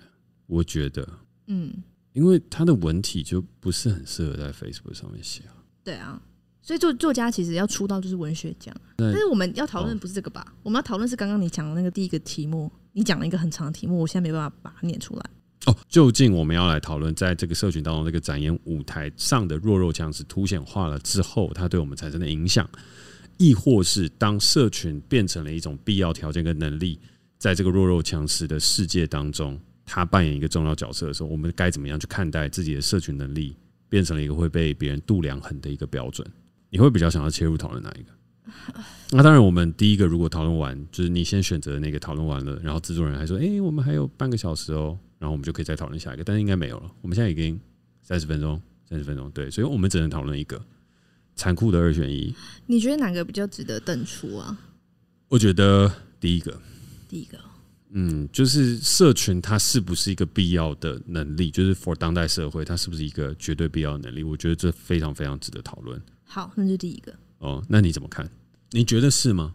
[0.46, 1.06] 我觉得，
[1.48, 1.72] 嗯，
[2.12, 5.52] 因为他的文体就不是很适合在 Facebook 上面写啊。
[5.84, 6.20] 对啊，
[6.62, 8.74] 所以作作家其实要出道就是文学奖。
[8.96, 10.54] 但是我们要讨论不是这个吧？
[10.62, 15.30] 我们要讨论是刚刚你讲的那个第一个题目，你讲了一个很长的题目，我现在没办法把它念出来。
[15.66, 22.68] 哦，究竟我们要来讨论，在这个社群当中，这个展演舞台上的弱肉强食凸显化了之后，它对我们产生的影响。
[23.38, 26.98] 亦或是当社群变成了一种必要条件跟能力，
[27.38, 33.57] 在这个弱肉强食的世界当中，他扮演一个重要角色的时候，我们该怎么样去看待自己的社群能力
[33.88, 36.27] 变成了一个会被别人度量衡的一个标准？
[36.68, 38.11] 你会比较想要切入讨论哪一个？
[39.11, 46.90] 那当然，我们第一个如果讨论完，就是你先选择那个讨论完了，然后制作人还说：“诶，我们还有半个小时哦。”然后我们就可以再讨论下一个，但是应该没有了。
[47.03, 47.59] 我们现在已经
[48.03, 50.61] 三十分钟，三十分钟，对，所以我们只能讨论一个。
[51.38, 52.35] 残酷的二选一，
[52.66, 54.59] 你觉得哪个比较值得登出啊？
[55.29, 56.61] 我觉得第一个，
[57.09, 57.38] 第一个，
[57.90, 61.48] 嗯，就是社群它是不是一个必要的能力？
[61.48, 64.24] 就是 for 当代社会，它是不是一个绝对必要的能力？
[64.24, 65.98] 我觉得这非常非常值得讨论。
[66.24, 67.14] 好，那就第一个。
[67.38, 68.29] 哦，那你怎么看？
[68.72, 69.55] 你觉得是吗？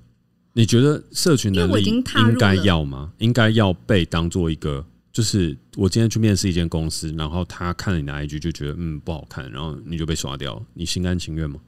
[0.54, 2.02] 你觉得社群能力应
[2.39, 3.12] 该要吗？
[3.17, 4.86] 应该要被当做一个？
[5.12, 11.60] 就是我今天去面试一间公司，然后他看了你的 IG 就觉得嗯不好看，然后你就被刷掉，你心甘情愿吗？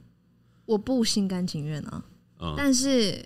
[0.66, 2.04] 我不心甘情愿啊，
[2.40, 3.18] 嗯、但是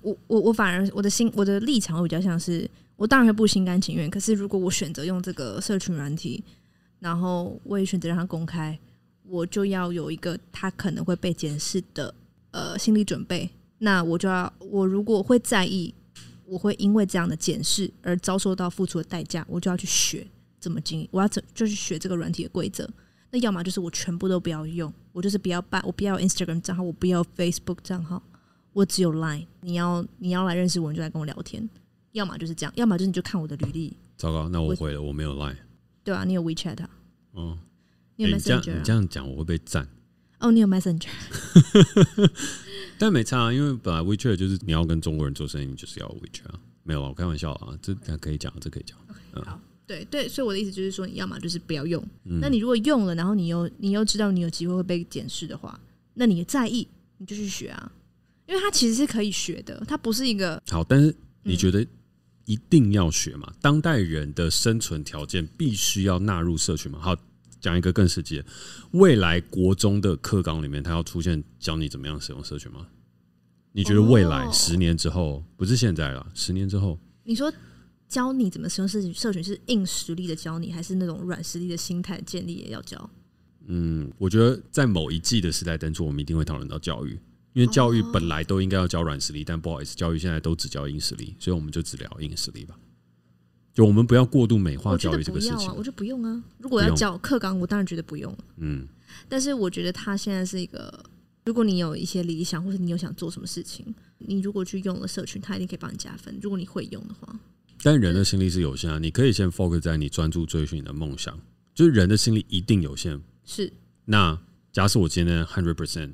[0.00, 4.10] 我我我反而我的心我的立场会比较像是，我当然会不心甘情愿。
[4.10, 6.42] 可是如果我选择用这个社群软体，
[6.98, 8.76] 然后我也选择让它公开，
[9.22, 12.12] 我就要有一个它可能会被检视的
[12.50, 13.48] 呃心理准备。
[13.78, 15.94] 那我就要我如果会在意。
[16.50, 20.26] 我会因为这样的检视而遭受到付出的代价，我就要去学
[20.58, 22.88] 怎么经营，我要怎就去学这个软体的规则。
[23.30, 28.22] 那要么就是我全部都不要用，我就是不要办，我不要 Instagram 账号，我不要 Facebook 账号，
[28.72, 29.46] 我只有 Line。
[29.60, 31.68] 你要你要来认识我，你就来跟我聊天。
[32.12, 33.96] 要么就是这样，要么就是你就看我的履历。
[34.16, 35.56] 糟糕，那我回了，我，没有 Line。
[36.02, 36.90] 对啊，你有 WeChat 啊？
[37.32, 37.58] 哦，
[38.16, 38.74] 你有 Messenger 啊？
[38.74, 39.86] 欸，你这样讲我会被赞。
[40.40, 41.08] 哦，你有 Messenger。
[42.98, 46.58] 但没差啊，因为本来 WeChat 就是你要跟中国人做生意，你就是要 WeChat 啊。
[46.82, 48.98] 没有啊，我开玩笑啊，这可以讲，这可以讲。
[49.08, 52.00] Okay, 好，对对，所以我的意思就是说，你要么就是不要用。
[52.24, 55.80] 嗯、那你如果用了，然后你又你又知道你有机会会被检视的话，
[56.12, 57.90] 那你在意你就去学啊，
[58.46, 60.84] 因为它其实是可以学的，它不是一个好。
[60.84, 61.84] 但是你觉得
[62.44, 63.48] 一定要学吗？
[63.50, 66.98] 嗯、当代人的生存条件必须要纳入社群吗？
[67.00, 67.16] 好，
[67.60, 68.44] 讲一个更实际的，
[68.92, 72.86] 未来国中的课纲里面，它要出现教你怎么样使用社群吗？
[73.72, 76.26] 你觉得未来十年之后，哦、不是现在了？
[76.34, 77.52] 十年之后，你说
[78.08, 83.10] 教你怎么使用社群，社群是硬实力的教你，还是那种软实力的心态建立也要教？
[83.66, 87.18] 嗯，我觉得在某一季的时代当中，我们一定会讨论到教育，
[87.52, 92.78] 因为教育本来都应该要教软实力，但不好意思，教育现在都只教硬实力，所以我们就只聊硬实力吧。
[93.74, 96.42] 就我们不要过度美化教育这个事情，我就不用啊。
[96.58, 98.36] 如果要教课纲，我当然觉得不用。
[98.56, 98.88] 嗯，
[99.28, 101.04] 但是我觉得他现在是一个。
[101.44, 106.38] 如果你有一些理想，或者你有想做什么事情，你如果去用了社群，它一定可以帮你加分。
[106.42, 107.40] 如果你会用的话，
[107.82, 111.38] 但人的心力是有限啊，你可以先 focus 在你专注追寻你的梦想。
[111.74, 113.20] 就是人的心力一定有限。
[113.44, 113.72] 是。
[114.04, 114.38] 那
[114.72, 116.10] 假设我今天 hundred percent，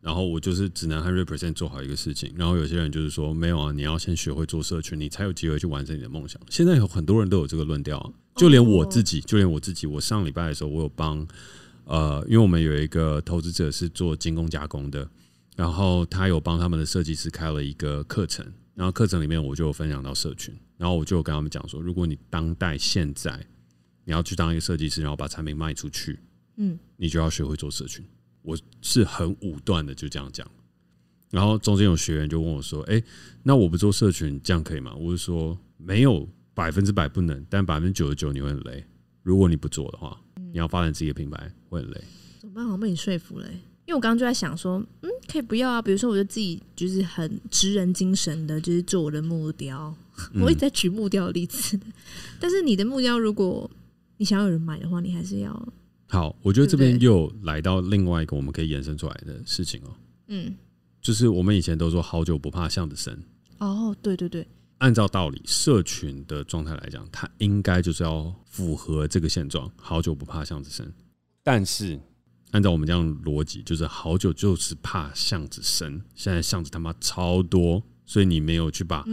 [0.00, 6.40] 然后我就是只能 hundred percent 做好一个事情，然后有些人就是说没有啊，你要先学会做社群，你才有机会去完成你的梦想。
[6.48, 11.26] 现在有很多人都有这个论调，就连我自己，就连我自己，我上礼拜的时候，我有帮。
[11.88, 15.08] 呃，因为我们有一个投资者是做精工加工的，
[15.54, 18.44] 然后他有帮他们的设计师开了一个课程，
[18.76, 23.44] 然后课程里面我就有分享到社群，然后我就有跟他们讲说，如果你当代现在
[24.04, 26.20] 你要去当一个设计师，然后把产品卖出去，
[26.56, 28.04] 嗯，你就要学会做社群。
[28.42, 30.48] 我是很武断的就这样讲，
[31.30, 33.02] 然后中间有学员就问我说，哎，
[33.42, 34.94] 那我不做社群这样可以吗？
[34.94, 38.84] 我就说没有百分之百不能，但百分之九十九你会很累，
[39.22, 40.20] 如果你不做的话。
[40.52, 42.00] 你要发展自己的品牌会很累，
[42.38, 42.64] 怎么办？
[42.64, 43.46] 好像被你说服了，
[43.86, 45.80] 因为我刚刚就在想说，嗯，可以不要啊。
[45.80, 49.94] 比如说，我就自己就是很职人精神的，就是做我的木雕。
[50.34, 51.78] 嗯、 我一直在举木雕的例子，
[52.40, 53.70] 但是你的木雕，如果
[54.16, 55.72] 你想要有人买的话，你还是要
[56.08, 56.34] 好。
[56.42, 59.94] 我觉得这边又来到另外一个我们可以延伸出来的事情哦。
[60.28, 60.54] 嗯，
[61.00, 63.16] 就是我们以前都说“好久不怕巷子深”。
[63.58, 64.46] 哦，对对对。
[64.78, 69.70] 按照道理，社群的状态来讲，它应该就是要符合这个现状。
[69.76, 70.92] 好久不怕巷子深，
[71.42, 71.98] 但是
[72.52, 76.02] 按照我们这样逻辑，就是好酒就是怕巷子深。
[76.14, 79.04] 现在巷子他妈超多，所以你没有去把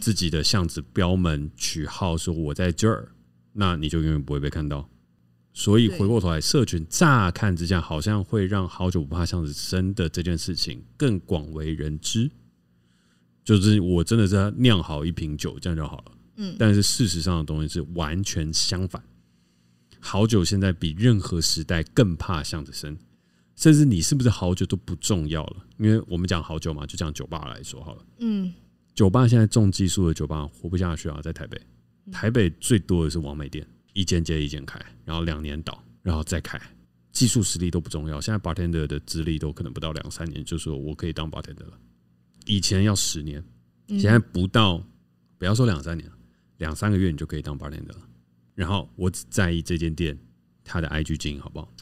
[0.00, 3.12] 自己的巷子标门取号，说我在这儿，
[3.52, 4.88] 那你就永远不会被看到。
[5.52, 12.30] 所以回过头来，社群乍看之下好像会让好酒不怕巷子深的这件事情更广为人知。
[13.44, 16.12] 就是我真的是要酿好一瓶酒，这样就好了。
[16.36, 19.02] 嗯，但是事实上的东西是完全相反。
[20.00, 22.96] 好酒现在比任何时代更怕巷子深，
[23.54, 28.04] 甚至你是不是好酒都不重要了，因为我们讲好酒嘛，就讲酒吧来说好了。
[28.18, 28.52] 嗯，
[28.94, 31.60] 酒吧现在重技术的酒吧活不下去啊，在台北，
[32.10, 36.58] 台北最多的是王美店，一间接一间开，然后两年倒，然后再开，
[37.12, 38.20] 技术实力都不重要。
[38.20, 41.78] 现在 bartender 的资历都可能不到两三年，就说我可以当 bartender 了。
[42.46, 43.44] 以前要十年，
[43.88, 44.82] 现在不到，
[45.36, 46.10] 不要说两三年，
[46.56, 48.08] 两三个月你就可以当 bartender 了。
[48.60, 50.14] 然后我只在意这间店
[50.62, 51.72] 它的 IG 经营好不好，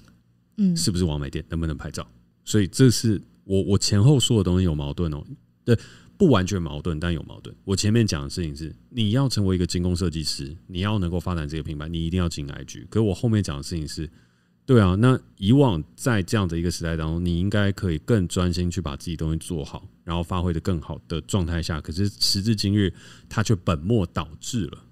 [0.59, 2.09] 嗯，是不是完美店，能不能拍照。
[2.45, 5.21] 所以这是我我前后说的东西有矛盾哦，
[5.65, 5.77] 对，
[6.17, 7.53] 不完全矛盾，但有矛盾。
[7.65, 12.87] 我前面讲的事情是，你要成为一个精工设计师，你要能够发展这个品牌，你一定要经营 IG。
[12.89, 14.09] 可是我后面讲的事情是，
[14.65, 22.95] 对啊，那以往在这样的一个时代当中，你应该可以更专心去把自己东西做好，然后发挥的更好的状态下，可是时至今日，
[23.29, 24.85] 它却本末倒置了。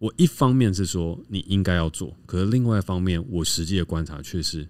[0.00, 4.66] 我一方面是说你应该要做，可是另外一方面，我实际的观察却是，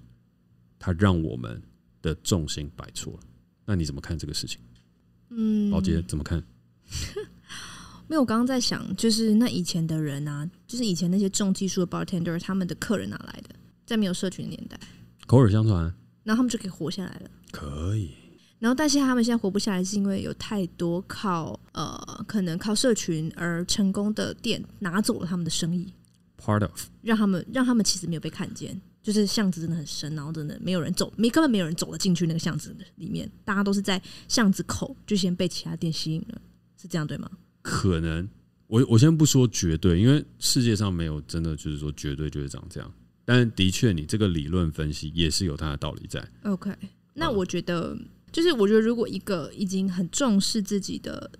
[0.77, 1.63] 它让我们
[2.03, 3.21] 的重心摆错了。
[3.65, 4.61] 那你怎么看这个事情？
[5.29, 6.43] 嗯，宝杰怎么看？
[8.09, 13.55] 没有，我刚刚在想，就是那以前的人啊，就是以前那些重技术的 bartender，他们的客人哪来的？
[13.87, 14.77] 在没有社群的年代，
[15.29, 15.85] 口耳相传，
[16.25, 17.31] 然后他们就可以活下来了。
[17.53, 18.11] 可以。
[18.61, 25.93] 然后，但是他们现在活不下来，是因为有太多靠呃，可能靠社群而成功的店拿走了他们的生意。
[26.37, 36.41] Part of 让他们让他们其实没有被看见，就是巷子真的很深，然后真的没有人走，没根本没有人走了进去那个巷子里面，大家都是在巷子口就先被其他店吸引了，
[36.81, 37.31] 是这样对吗？
[37.63, 38.29] 可能，
[38.67, 42.93] 我我先不说绝对，因为世界上没有真的就是说绝对就是长这样。
[43.25, 46.27] 但的确，你这个理论分析也是有它的道理在。
[46.45, 46.75] OK，
[47.13, 47.97] 那我觉得，
[48.33, 51.31] 就是我觉得，如果一个已经很重视自己的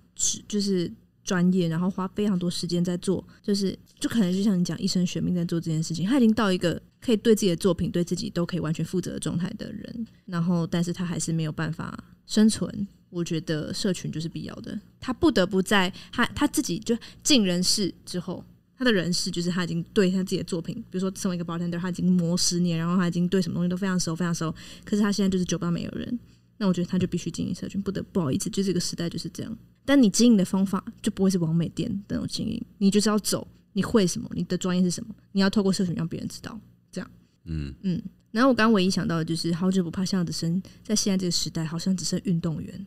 [0.47, 0.91] 就是
[1.23, 12.87] 专业，然后花非常多时间在做，就是就可能就像你讲，一生学命在做这件事情，他已经到一个可以对自己的作品、对自己都可以完全负责的状态的人，然后，但是他还是没有办法生存。
[13.09, 18.43] 我觉得社群就是必要的，他不得不在他他自己就进人事之后。
[18.77, 24.51] 他的人事就是他已经对他自己的作品，比如说成为一个 bartender，他已经磨十年，然后他已经对什么东西都非常熟，非常熟。
[24.83, 26.19] 可是他现在就是酒吧没有人，
[26.61, 29.57] 那我觉得他就必须经营社群，不得不好意思，就这个时代就是这样。
[29.83, 37.11] 但你经营的方法就不会是网美店那种经营，你就是要走，你会什么，你的专业是什么，你要透过社群让别人知道，这样。
[37.45, 37.99] 嗯嗯。
[38.29, 42.85] 然后我刚刚唯一想到的就是，好久不怕巷子深，在现在这个时代，好像只剩运动员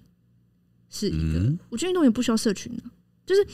[0.88, 1.40] 是一个。
[1.40, 2.82] 嗯、我觉得运动员不需要社群的，
[3.26, 3.44] 就是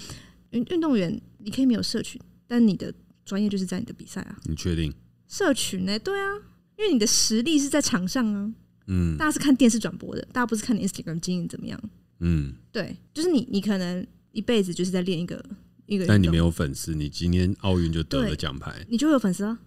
[0.50, 2.20] 运运动员你可以没有社群。
[2.46, 2.92] 但你的
[3.24, 4.38] 专业就是在你的比赛啊？
[4.44, 4.92] 你确定？
[5.26, 5.98] 社群呢？
[5.98, 6.34] 对啊，
[6.76, 8.52] 因为你的实力是在场上啊。
[8.92, 11.80] 嗯，大家是看电视转播的，大家不是看你 Instagram 经营怎么样。
[12.18, 15.42] 嗯，对，就是你，你可能一辈子就是在练一个
[15.86, 16.04] 一个。
[16.06, 19.58] 但你没有粉丝，你今天奥运就得了奖牌，你就有粉丝啊。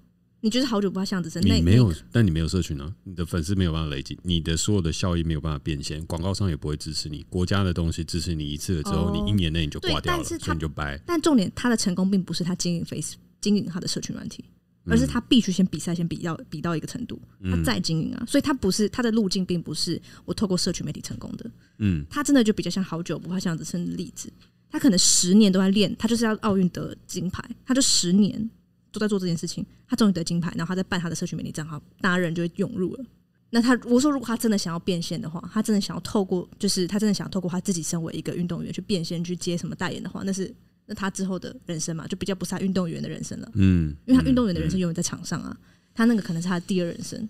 [0.42, 11.00] 你就是好久不怕巷子深，你没有，但你没有社群啊，你的粉丝没有办法累积，你的所有的效益没有办法变现，广告商也不会支持你，国家的东西支持你一次了之后，你一年内你就挂掉了，所以你就掰。
[11.06, 14.44] 但重点，他的成功并不是他经营 Face 经营他的社群软体，
[14.86, 18.24] 而是他必须先比赛，先比到比到一个程度，他再经营啊。
[18.28, 21.50] 所以他不是他的路径，并不是我透过社群媒体成功的。
[21.80, 24.32] 嗯，他真的就比较像好久不怕巷子深的例子，
[24.70, 28.50] 他可能十年都在练，他就是要奥运得金牌，他就十年。
[28.92, 33.04] 都在做这件事情，他终于得金牌，然后他在办他的社群媒体账号，大家人就会涌入了。
[33.50, 40.54] 那他我说，如果他真的想要变现的话，他真的想要透过，就是他真的想要透过他自己身为一个运动员去变现，去接什么代言的话，那是
[40.86, 43.52] 那他之后的人生嘛，就比较不是他运动员的人生了。
[43.56, 45.58] 嗯，因为他运动员的人生永远在场上啊，
[45.94, 47.28] 他那个可能是他的第二人生。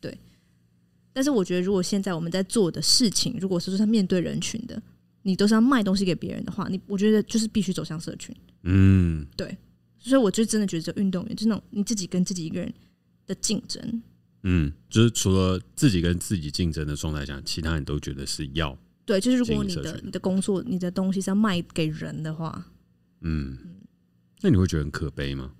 [0.00, 0.16] 对，
[1.12, 4.80] 但是我觉得，如果现在我们在做的事情，如果是说他面对人群的，
[5.22, 8.34] 你都是要卖东西给别人的话，你我觉得就是必须走向社群。
[8.62, 9.56] 嗯，对。
[9.98, 12.72] 所以我就真的觉得，这运动员就是那种你自己跟自己一个人
[13.24, 14.02] 的竞争。
[14.42, 18.76] 嗯，就是除了自己跟自己竞争的状态下，其他人都觉得是要。
[19.04, 22.71] 对，就是如果你的你的工作、你的东西是要卖给人的话，
[23.22, 23.56] 嗯，
[24.40, 25.52] 那你会觉得很可悲吗？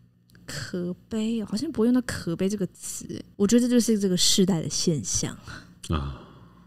[0.45, 3.25] 可悲哦，好像不会用到“可悲”这个词。
[3.37, 5.37] 我觉得这就是这个世代的现象
[5.89, 6.21] 啊。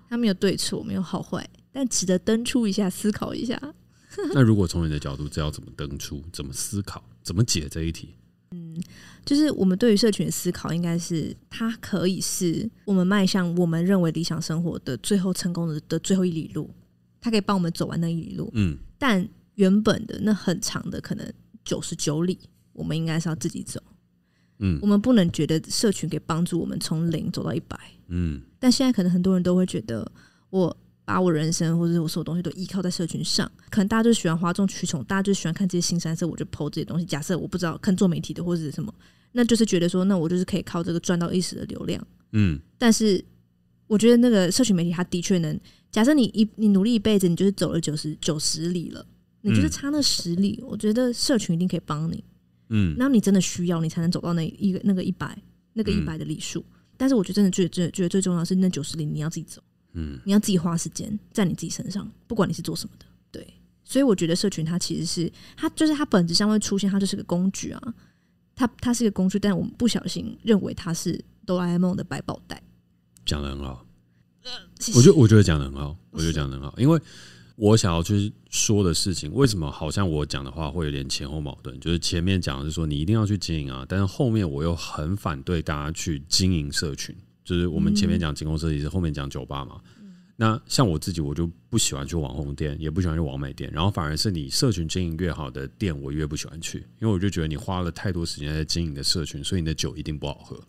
[0.09, 3.59] 他没有对错，没有好坏，但值得登出一下，思考一下。
[4.33, 6.23] 那如果从你的角度，这要怎么登出？
[6.31, 7.03] 怎么思考？
[7.21, 8.15] 怎么解这一题？
[8.51, 8.81] 嗯，
[9.25, 16.73] 就是我们对于社群的思考，应该是它可以是我们迈向我们认为理想生活的最后成功的的最后一里路，
[17.19, 18.49] 它可以帮我们走完那一里路。
[18.53, 22.39] 嗯，但原本的那很长的可能九十九里，
[22.73, 23.81] 我们应该是要自己走。
[24.59, 27.77] 嗯，我们不能觉得社群可以帮助我们从零走到一百。
[28.07, 30.09] 嗯，但现在可能很多人都会觉得
[30.49, 30.77] 我。
[31.07, 37.05] 把我人生或者我所有东西都依靠在社群上，可能大家就喜欢哗众取宠，大家就喜欢看这些新三色，我就 po 这些东西。
[37.05, 38.91] 假设我不知道看做媒体的或者是什么，
[39.33, 42.07] 那就是觉得说，那我就是可以靠这个赚到一时的流量。
[42.31, 43.23] 嗯，但是
[43.85, 45.59] 我觉得那个社群媒体，它的确能。
[45.91, 49.05] 假设你一你努力一辈子，你就是走了九十九十里了，
[49.49, 52.23] 你就是差那十里，我觉得社群一定可以帮你。
[52.69, 55.37] 嗯，然后你真的需要，你才能走到那一个那个一百
[55.73, 56.65] 那个一百的里数。
[56.97, 59.61] 但是我觉得真的最最觉得最重要的是那九十里，你要自己走。
[59.93, 63.47] 嗯，你要自己花时间在你自己身上，不管你是做什么的，对。
[63.83, 67.93] 所以我觉得社群它其实是它就是它本质上会出现，它就是个工具啊。
[68.55, 72.63] 它它是一个工具，但我们不小心认为它是哆啦 A 梦的百宝袋。
[73.25, 73.85] 讲的很好，
[74.95, 76.99] 我觉得我觉得讲的很好，我觉得讲的很好，因为
[77.55, 81.79] 我想要去说的事情，为什么好像我讲的话会有点前后矛盾？
[81.79, 87.15] 就是前面讲的是说你一定要去经营啊，但是后面我又很反对大家去经营社群。
[87.43, 89.79] 就是我们前面讲精工设计师，后面讲酒吧嘛。
[90.35, 100.59] 那像我自己，我就不喜欢去网红店，也不喜欢去网美店，然后反而是你社群经营越好的店，我越不喜欢去，因为我就觉得你花了太多时间在经营的社群，所以你的酒一定不好喝。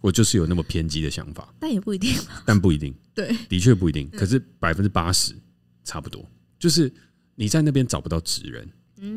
[0.00, 2.14] 我就是有那么偏激的想法，但也不一定，
[2.46, 4.08] 但不一定， 对，的确不一定。
[4.10, 5.34] 可是百分之八十
[5.84, 6.24] 差不多，
[6.58, 6.92] 就是
[7.34, 8.68] 你在那边找不到职人，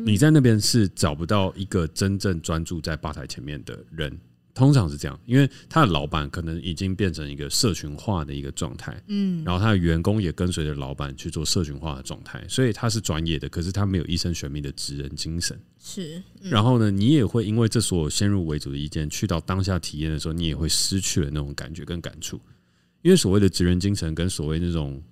[0.04, 4.18] 你在那边是找不到一个真正专注在吧台前面的人。
[4.54, 16.22] 通常是这样，因为他的老板可能已经变成一个社群化的一个状态，嗯，然后他的员工也跟随着老板去做社群化的状态，所以他是专业的，可是他没有一生悬命的职人精神，是。
[16.40, 22.40] 嗯、然后呢，你也会因为这所有先入为主的意见，去到当下体验的时候，你也会失去了那种感觉跟感触，
[23.02, 25.02] 因为所谓的职人精神跟所谓那种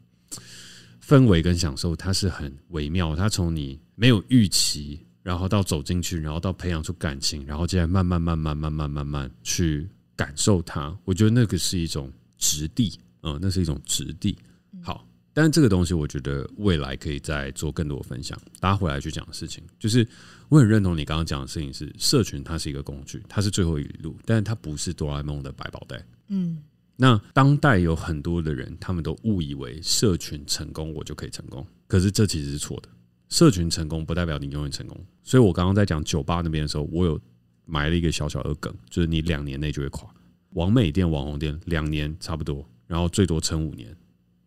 [1.05, 5.01] 氛围跟享受，它是很微妙，它从你没有预期。
[5.25, 10.93] 然后到走进去，然后到培养出感情，然后接下来慢慢慢慢慢慢慢慢去感受它。
[11.05, 14.37] 我觉得那个是一种质地，嗯，那是一种质地。
[14.83, 18.37] 好，但是这个东西，我觉得未来可以再做更多的分享。
[18.59, 20.05] 大家回来去讲的事情，就是
[20.49, 26.05] 我很认同你刚刚讲的事情是，社群它是一个工具，它是最后一里路，但是它不是哆啦 A 梦的百宝袋。
[26.31, 26.61] 嗯，
[27.03, 32.89] 那当代有很多的人，他们都误以为社群成功，我就可以成功，可是这其实是错的。
[33.29, 37.21] 社群成功不代表你永远成功，所以我刚刚在讲酒吧那边的时候，我有
[37.65, 40.09] 埋了一个小小的梗，就是你两年内就会垮。
[40.51, 43.93] 网美店、网红店两年差不多，然后最多撑五年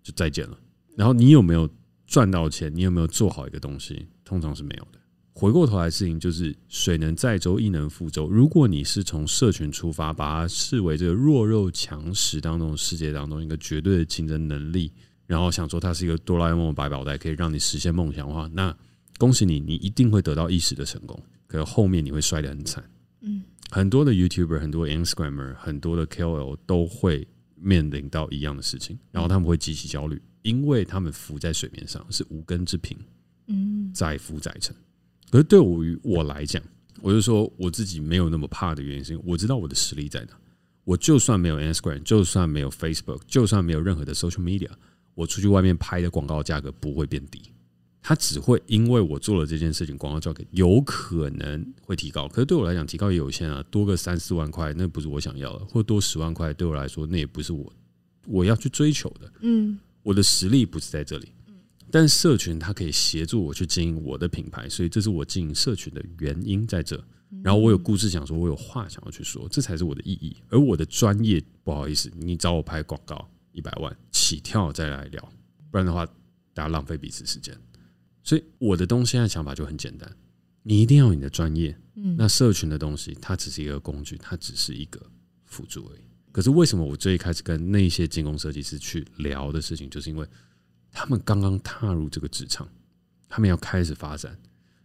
[0.01, 0.58] 就再见了。
[0.95, 1.70] 然后你有没有
[2.08, 2.74] 赚到钱？
[2.74, 4.08] 你有没有做好一个东西？
[4.24, 4.99] 通常是没有的。
[5.38, 8.30] 回过头来，事情就是水能载舟，亦能覆舟。
[8.30, 14.94] 如果你是从社群出发，把它视为这个弱肉强食当中世界当中一个绝对的竞争能力。
[15.28, 18.74] 然后想说它是一个哆啦 A 梦的百宝袋，可以让你实现梦想的话，那
[19.18, 21.22] 恭喜你，你一定会得到一时的成功。
[21.48, 22.82] 可是后面你会摔得很惨。
[23.20, 32.98] 嗯，很多的 YouTuber、很多 Instagramer、很多的 KOL 都会面临到一样的事情，然后他们会极其焦虑，因为他们浮在水面上是无根之萍。
[33.48, 34.74] 嗯，载浮载沉。
[35.36, 36.64] 可是对于我来讲，
[37.02, 40.28] 我就说我自己没有那么怕的原因，是因为我知道我的实力在哪。
[40.86, 44.70] 我就算没有 Instagram，就算没有 Facebook，就算没有任何的 Social Media。
[45.14, 47.42] 我出去外面拍的广告价格不会变低，
[48.02, 52.30] 它只会因为我做了这件事情，广告价格有可能会提高。
[52.30, 57.74] 可是对我来讲，提高也有限啊，多个三四万块，那不是我想要的；或多十万块，对我来说，那也不是我
[58.26, 59.30] 我要去追求的。
[59.42, 61.28] 嗯，我的实力不是在这里，
[61.96, 67.02] 但社群它可以协助我去经营我的品牌，所以这是我经营社群的原因在这。
[67.41, 70.36] 然后我有故事想说，我有话想要去说，这才是我的意义。
[70.50, 73.26] 而我的专业，不好意思，你找我拍广告。
[73.54, 75.32] 一百万起跳再来聊，
[75.72, 76.06] 不然的话，
[76.54, 77.58] 大家浪费彼此时间。
[78.26, 80.18] 所以我的东西现在想法就很简单，
[80.64, 81.74] 你一定要有你的专业。
[81.96, 85.02] 嗯，那社群的东西，它只是一个工具，它只是一个
[85.46, 86.02] 辅助而已。
[86.34, 90.28] 可是为什么我最一开始跟那些精工设计师去聊的事情，就是因为
[90.96, 92.66] 他们刚刚踏入这个职场，
[93.28, 94.39] 他们要开始发展，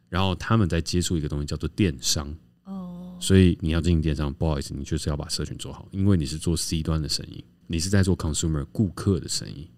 [0.09, 2.37] 然后他们在接触一个东西叫做电商。
[2.65, 7.45] 哦，所以你要进行电商，不好意思，你就是要把社群做好，因为你是做 C 端的生意。
[7.69, 9.71] 你是在做 consumer 顾客的生意，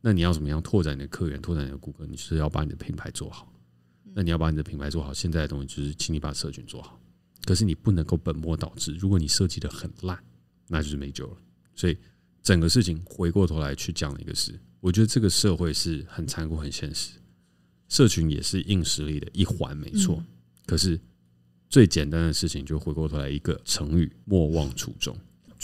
[0.00, 2.06] 那你要怎么样拓展你的客源，拓展你的顾客？
[2.06, 3.52] 你就是要把你的品牌做好。
[4.14, 6.98] 那你要把你的品牌做好，现在的东西就是请你把社群做好。
[7.44, 10.18] 可是你不能够本末倒置，如果你设计的很烂，
[10.66, 11.36] 那就是没救了。
[11.74, 11.98] 所以
[12.42, 17.12] 整个事情回过头来去讲了一个事，我觉得这个社会是很残酷、很现实。
[17.88, 20.22] 社群也是硬实力的一环，没错。
[20.66, 21.00] 可是
[21.70, 25.16] 最简单的事情，就回过头来一个成语：莫忘初衷。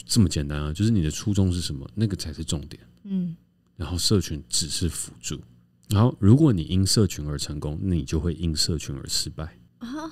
[0.07, 0.73] 这么简单啊！
[0.73, 2.83] 就是你的初衷是什么，那个才是重点。
[3.05, 3.37] 嗯，
[3.77, 5.39] 然后社群只是辅助。
[5.91, 9.45] 然后如果你因社群而成功，那你就会因社群而失败
[9.81, 10.11] 啊！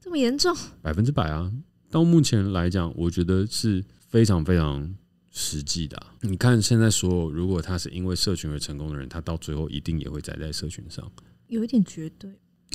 [0.00, 0.52] 这么严重？
[0.82, 1.52] 百分之百啊！
[1.88, 4.96] 到目前来讲，我觉得是非常非常
[5.30, 6.14] 实际的啊。
[6.22, 11.10] 你看现在所有，如果他是因为社群而成功的人，他到最后一定也会宅在社群上。
[11.48, 12.30] 有一点绝对。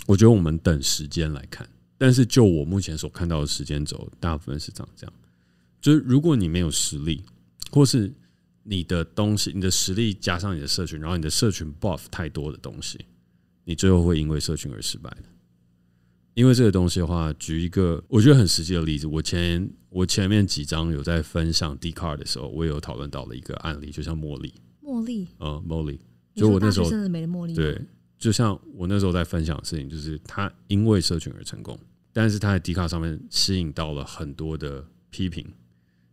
[0.08, 5.14] 我觉得我们等时间来看，但是就我目前所看到的时间轴，大部分是长这样。
[5.80, 7.24] 就是如果你没有实力，
[7.72, 8.14] 或是
[8.64, 13.00] 你的东西，你的实力加上你的社群，然后你的社群 buff 太多的东西，
[13.64, 15.24] 你最后会因为社群而失败的。
[16.36, 26.00] 因为这个东西的话，举一个我觉得很实际的例子，我前我前面几章有在分享 Dcard 的时候，我也有讨论到了一个案例，就像茉莉，茉莉，嗯，茉莉，
[26.36, 27.82] 就我那时候真的没了茉莉，对，
[28.20, 31.80] 就像我那时候在分享的事情，就是他因为社群而成功，
[32.14, 35.46] 但是他在 Dcard 上面吸引到了很多的批评。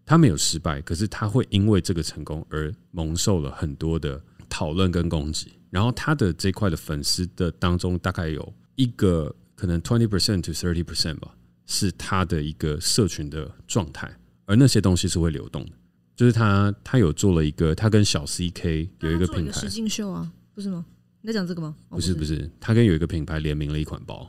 [0.04, 5.52] 他没有失败，可是他会因为这个成功而蒙受了很多的讨论跟攻击。
[5.70, 11.36] 然后他的这块的粉丝的当中，大概有一个可能 twenty percent to thirty percent 吧，
[11.66, 14.12] 是他的一个社群的状态，
[14.44, 15.70] 而那些东西是会流动的。
[16.16, 20.84] 就是他，他有做了一个，他跟小 CK 有一个品牌，实境秀啊，不是吗？
[21.20, 21.76] 你在讲这个吗？
[21.90, 24.28] 不是，不是，他跟有一个品牌联名了一款包，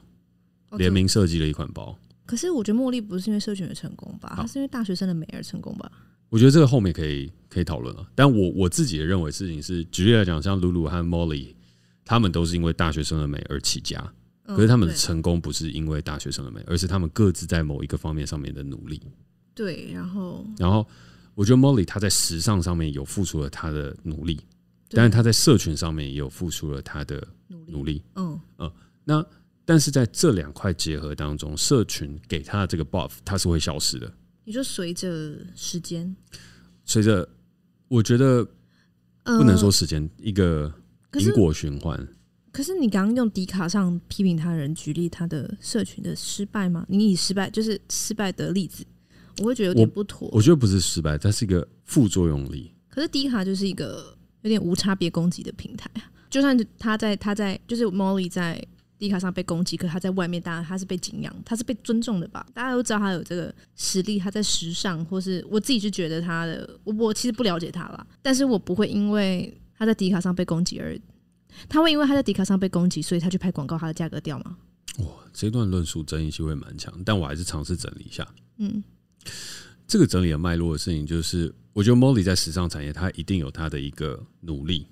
[0.77, 1.97] 联名设计了一款包。
[2.27, 5.91] 可是我觉得茉莉不是因为社群的成功吧，他是因为大学生的美而成功吧？
[6.29, 11.55] 我觉得这个后面可以可以讨论了，但我我自己的认为事情是，举例来讲，像露露和 Molly，
[12.05, 14.13] 他们都是因为大学生的美而起家，
[14.45, 19.01] 可是他们的成功不是因为大学生的美，而是他们各自在某一个方面上面的努力。
[19.55, 20.85] 对，然后然后
[21.33, 24.41] 我觉得 Molly 她在时尚上面有付出了她的努力，
[24.89, 27.25] 但是她在社群上面也有付出了她的
[27.67, 28.03] 努力。
[28.15, 28.71] 嗯嗯，
[29.05, 29.25] 那
[29.63, 34.11] 但是在这两块结合当中，社群给她的这个 buff，它是会消失的。
[34.43, 36.13] 你说随着时间，
[36.83, 37.29] 随着
[37.87, 38.43] 我觉得
[39.23, 40.69] 不能说时间、呃、一个
[41.17, 42.05] 因果循环。
[42.53, 46.85] 可是你刚刚用迪卡上批评他人举例他的社群的失败吗？
[46.87, 48.85] 你以失败就是失败的例子，
[49.39, 50.29] 我会觉得有点不妥。
[50.29, 52.71] 我，我觉得不是失败，它是一个副作用力。
[52.87, 55.89] 可是迪卡就是一个有点无差别攻击的平台，
[56.29, 58.63] 就算他在他在就是 Molly 在。
[58.99, 62.45] 迪卡上被攻击，可他在外面，大家他是被敬仰，他是被尊重的吧？
[62.53, 70.97] 大家都知道他有这个实力，他在时尚，或是我自己是觉得他的，我我其实不了解他啦，但是我不会因为他在迪卡上被攻击而，
[71.67, 74.57] 他会因为他在迪卡上被攻击，所以他去拍广告，他的价格掉吗？
[74.99, 78.27] 哇，这段论述争议性会蛮强，但我还是尝试整理一下。
[78.57, 78.83] 嗯，
[79.87, 84.87] 这个整理的脉络的事情就是，我觉得 Molly 在时尚产业，他一定有他的一个努力，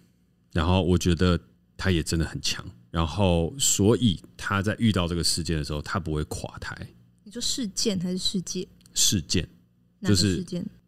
[0.51, 1.39] 然后我觉得
[1.77, 2.65] 他也真的很强。
[2.89, 6.75] 然后，所以他在遇到这个事件的时候，他不会垮台。
[7.23, 8.67] 你说事件还是世界？
[8.93, 9.47] 事件，
[10.01, 10.43] 就是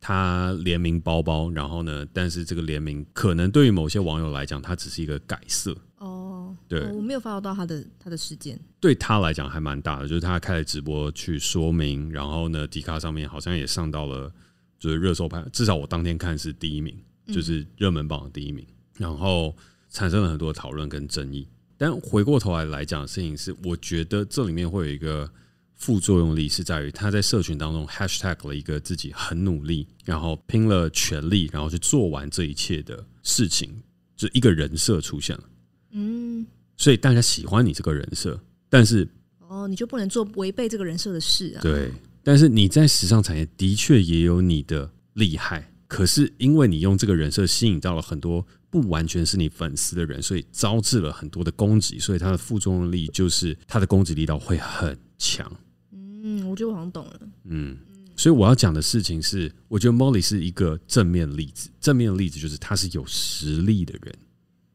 [0.05, 5.73] 他联名包包，然后呢，但是这个联名可能对于某些网友来讲，它只是一个改色。
[5.97, 8.59] 哦，对，我没有 follow 到他的他的事件。
[8.81, 14.29] 对他来讲还蛮大的，就是他开了直播去说明，然后呢，迪卡上面好像也上到了，
[14.77, 16.93] 就是热搜排，至少我当天看是第一名，
[17.27, 19.55] 就是热门榜的第一名，然后
[19.89, 21.47] 产生了很多讨论跟争议。
[21.77, 25.31] 但回过头来来讲的事情是，我觉得这里面会有一个
[25.75, 33.81] 副作用力，是在于他在社群当中 hashtag 了一个自己很努力，然后拼了全力，然后去做完这一切的事情，
[34.15, 35.43] 就一个人设出现了。
[35.91, 36.45] 嗯，
[36.77, 39.07] 所以大家喜欢你这个人设，但是
[39.39, 41.61] 哦，你就不能做违背这个人设的事啊？
[41.61, 41.91] 对，
[42.23, 48.45] 但是你在时尚产业的确也有你的厉害，可是因为你用这个人设吸引到了很多。
[48.73, 55.49] 不完全是你粉丝的人，所以招致了很多的攻击，所以它的副作用力就是它的攻击力道会很强。
[55.91, 57.19] 嗯，我觉得我好像懂了。
[57.45, 57.77] 嗯，
[58.17, 61.69] 所以我要讲的事情是，我觉得 Molly 是一个正面例子。
[61.79, 64.15] 正面的例子就是他是有实力的人，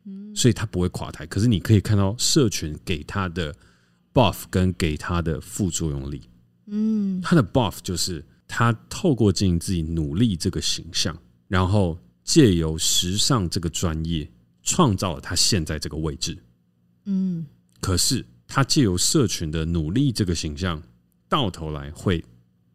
[0.07, 1.27] 嗯，所以他不会垮台。
[1.27, 3.55] 可是你可以看到社群给他的
[4.15, 6.23] buff 跟给他的副作用力。
[6.67, 11.99] 嗯，他的 buff 就是他透过经营自己努力这个形象，然后。
[12.29, 14.31] 借由时尚这个专业，
[14.63, 16.37] 创造了他现在这个位置。
[17.07, 17.47] 嗯，
[17.81, 20.83] 可是他借由社群的努力这个形象，
[21.29, 22.25] 到头来会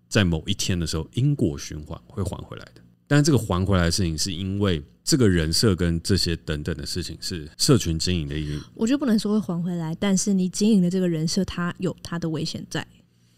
[0.07, 2.81] 在某一天的时候因果循环会还回来的。
[3.07, 8.63] 但是这个还回来的事情，是因为这个人设跟这些等等的事情是社群经营的一个。
[8.75, 12.87] 我觉得不能说会还回来，但是你经营的这个人设，它有它的危险在，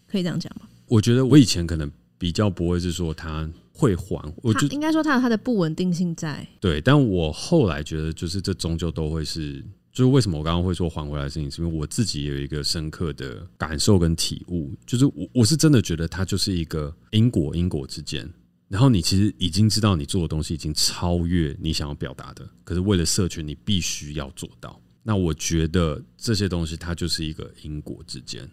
[0.06, 0.68] 可以这样讲吗？
[0.86, 3.50] 我觉得我以前可能比较不会是说他。
[3.78, 6.48] 会还，我就应该说它有它的不稳定性在。
[6.60, 9.62] 对，但我后来觉得，就是这终究都会是，
[9.96, 18.30] 就是为什么我刚刚会说还回来的事情，是因为我自己也有一个深刻的感受跟体悟，就是我我是真的觉得它就是一个因果，因果之间。
[18.68, 24.78] 然后你其实已经知道你做的东西已经超越你想要表达的，可是为了社群，你必须要做到。
[25.02, 28.46] 那我觉得这些东西它就是一个因果之间，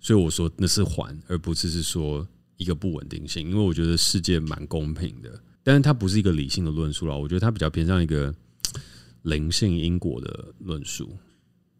[0.00, 2.26] 所以我说那是还，而不是是说。
[2.56, 7.18] 一个不稳定性，因为我觉得世界蛮公平的，但是它不是一个理性的论述了。
[7.18, 8.34] 我觉得它比较偏向一个
[9.22, 11.16] 灵性因果的论述，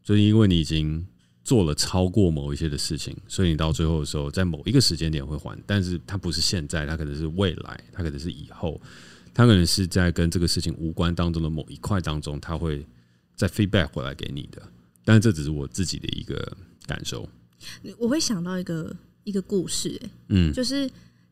[0.02, 1.06] 就是因为你已经
[1.42, 8.80] 做了超过某一些的事情，所以你到最后的时候，在某一个时间点会还，但是它不是现在，它可能是未来，它可能是以后，
[9.34, 12.86] 它可能是在跟这个事情无关当中的某一块当中，它会
[13.36, 14.62] 再 feedback 回来给你的。
[15.04, 17.28] 但是这只是我自己的一个感受。
[17.98, 18.94] 我会想到一个。
[19.22, 20.86] 一个故事，欸，嗯，就是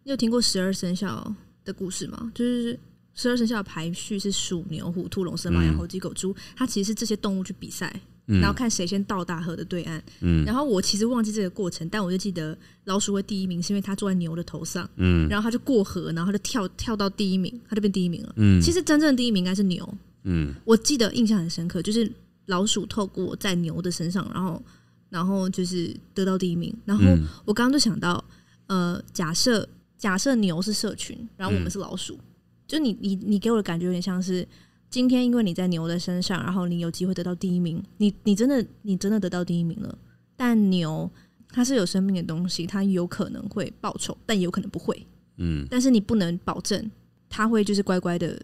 [0.04, 1.34] 你有听过十二生肖
[1.64, 2.30] 的故事吗？
[2.34, 2.78] 就是
[3.18, 7.92] 十二生肖的排序是鼠、牛、虎、兔、龙、蛇、马、羊、猴、鸡、狗、猪，它其实是这些动物去比赛，
[8.26, 10.00] 然后看谁先到达河的对岸。
[10.20, 18.32] 嗯，然后我其实忘记这个过程，但我就记得老鼠会第一名，是因为它坐在牛的头上，嗯，然后它就过河，然后它就跳跳到第一名，它就变第一名了。
[18.36, 19.98] 嗯，其实真正的第一名应该是牛。
[20.22, 22.08] 嗯，我记得印象很深刻，就是
[22.46, 24.62] 老鼠透过在牛的身上，然后
[25.10, 26.72] 然后就是得到第一名。
[26.84, 27.04] 然后
[27.44, 28.22] 我刚刚就想到，
[28.68, 32.20] 呃，假设假设牛是社群，然后我们是老鼠，嗯、
[32.68, 34.46] 就你你你给我的感觉有点像是
[34.90, 39.98] 今天因为你在牛的身上，然后你有机会得到第一名，你你真的你真的得到第一名了。
[40.36, 41.10] 但牛
[41.48, 45.04] 它是有生命的东西，它有可能会报仇，但也有可能不会。
[45.38, 46.90] 嗯，但是你不能保证
[47.28, 48.40] 它会就是乖乖的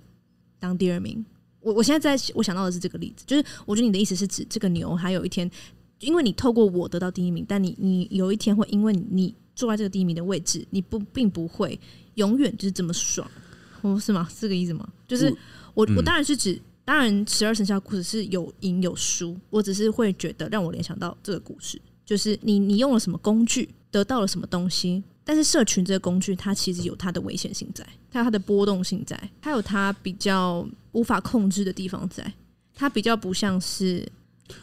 [0.59, 1.25] 当第二名。
[1.61, 5.51] 我我现在在我想到的是这个例子，就是我觉得你的意思是指这个牛，还有一天，
[6.01, 11.79] 因为你透过我得到第一名，但你你有一天会因为你坐在这个第一名的位置，你不并不会
[12.15, 13.31] 永远就是这么爽，
[13.85, 14.27] 哦，是吗？
[14.31, 14.89] 是这个意思吗？
[15.07, 15.31] 就是
[15.75, 25.05] 我我当然是指，当然十二生肖故事是有赢有输，我只是会觉得让我联想到这个故事，就是你你用了什么工具得到了什么东西。
[25.27, 32.33] 但是社群这个工具，它其实有它的危险性在，它有它的波动性在，它有它比较无法控制的地方在，
[32.75, 34.07] 它比较不像是。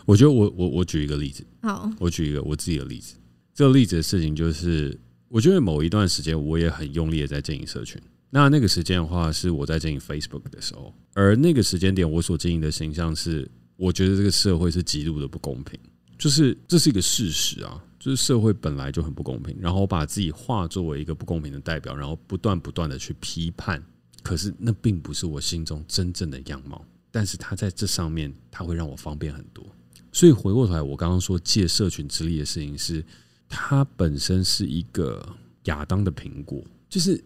[0.05, 3.15] 我觉得我我我举一个例子，好，我举一个我自己的例子。
[3.55, 4.95] 这个例子的事情就是，
[5.29, 7.99] 我觉得某一段时间我也很用力的在经营社群。
[8.31, 15.79] 那那个时间的话，是我在经营 Facebook 的时候，而那个时间点我所经营的形象是，我觉得这个社会是极度的不公平，
[16.17, 17.83] 就是这是一个事实啊。
[17.99, 23.79] 就是社会本来就很不公平，然后我把自己化作为一个不公平的代表，然后不断不断的去批判。
[24.23, 29.63] 可是那并不是我心中真正的样貌，但是它在这上面，它会让我方便很多。
[30.11, 33.05] 所以回过头来，我刚刚说借社群之力的事情是，
[33.47, 35.23] 它本身是一个
[35.65, 37.23] 亚当的苹果，就是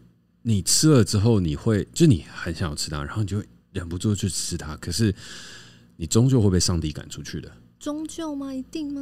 [0.48, 5.12] 你吃了之后，你会就你很想要吃它，然后你就会忍不住去吃它，可是
[5.98, 7.52] 你终究会被上帝赶出去的。
[7.80, 8.54] 终究吗？
[8.54, 9.02] 一定吗？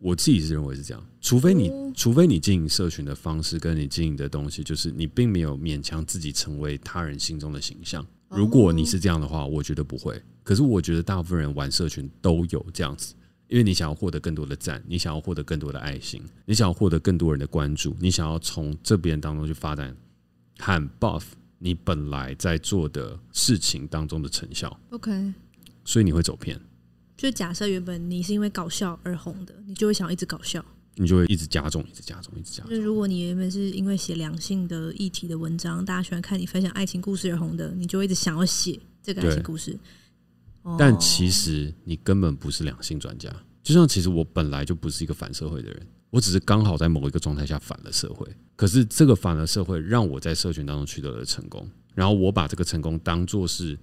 [0.00, 8.04] 我自己是认为是这样，除非你，除非你经营社群的方式跟你经营的东西，就是你并没有勉强自己成为他人心中的形象。
[8.28, 10.20] 如果你是这样的话，我觉得不会。
[10.42, 13.14] 可是我觉得大部分人玩社群都有这样子，
[13.46, 19.96] 因为你想要获得更多的赞，你想要获得更多的爱心，你想要获得更多人的关注，你想要从这边当中去发展
[20.58, 21.22] 和 buff
[21.58, 24.78] 你本来在做的事情当中的成效。
[24.90, 25.32] OK，
[25.84, 26.60] 所以你会走偏。
[27.16, 30.62] 就假设原本你是因为搞笑而红的，你就会想要一直搞笑，
[30.96, 32.70] 你就会一直加重，一直加重，一直加重。
[32.70, 39.78] 就如果你原本是因为写两性的议题的文章，大家喜欢看你分享爱情故事而红的，你就会一直想要写这个爱情故事。
[40.78, 48.26] 但其实你根本不是两性专家，就像其实我本来就不是一个反社会的人，我只是刚好在某一个状态下反了社会。
[48.56, 53.78] 可是这个反而社会，让我在社群当中取得了成功，然后我把这个成功当做是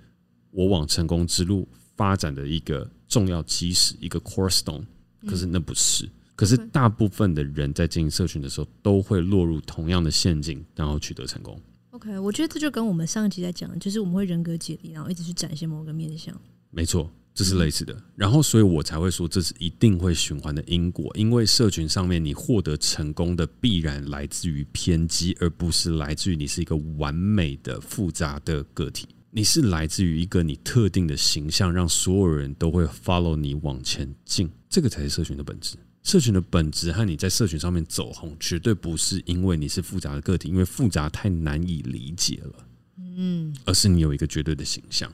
[0.50, 4.84] 我往成功之路发展的一个重要基石，一个 core stone，
[5.28, 6.10] 可是那不是。
[6.36, 11.62] 可是大部分的人在经营社群的时候，都会落入同样的陷阱，然后取得成功。
[11.92, 16.36] OK，我觉得这就跟我们上一集在讲，就是我们会人格解离，然后一直去展现某个面相。
[16.72, 17.96] 没错，这是类似的。
[18.16, 21.12] 然后，所以我才会说，这是一定会循环的因果。
[21.16, 29.08] 因为社群上面，你获得成功的必然来自于偏激，而不是来自于你是一个完美的复杂的个体。
[29.32, 35.76] 你是来自于一个你特定的形象，让所有人都会 follow 你往前进，这个才是社群的本质。
[36.04, 42.68] 社群的本质和你在社群上面走红，绝对不是因为你是复杂的个体，因为复杂太难以理解了，
[43.00, 45.12] 嗯，而是你有一个绝对的形象。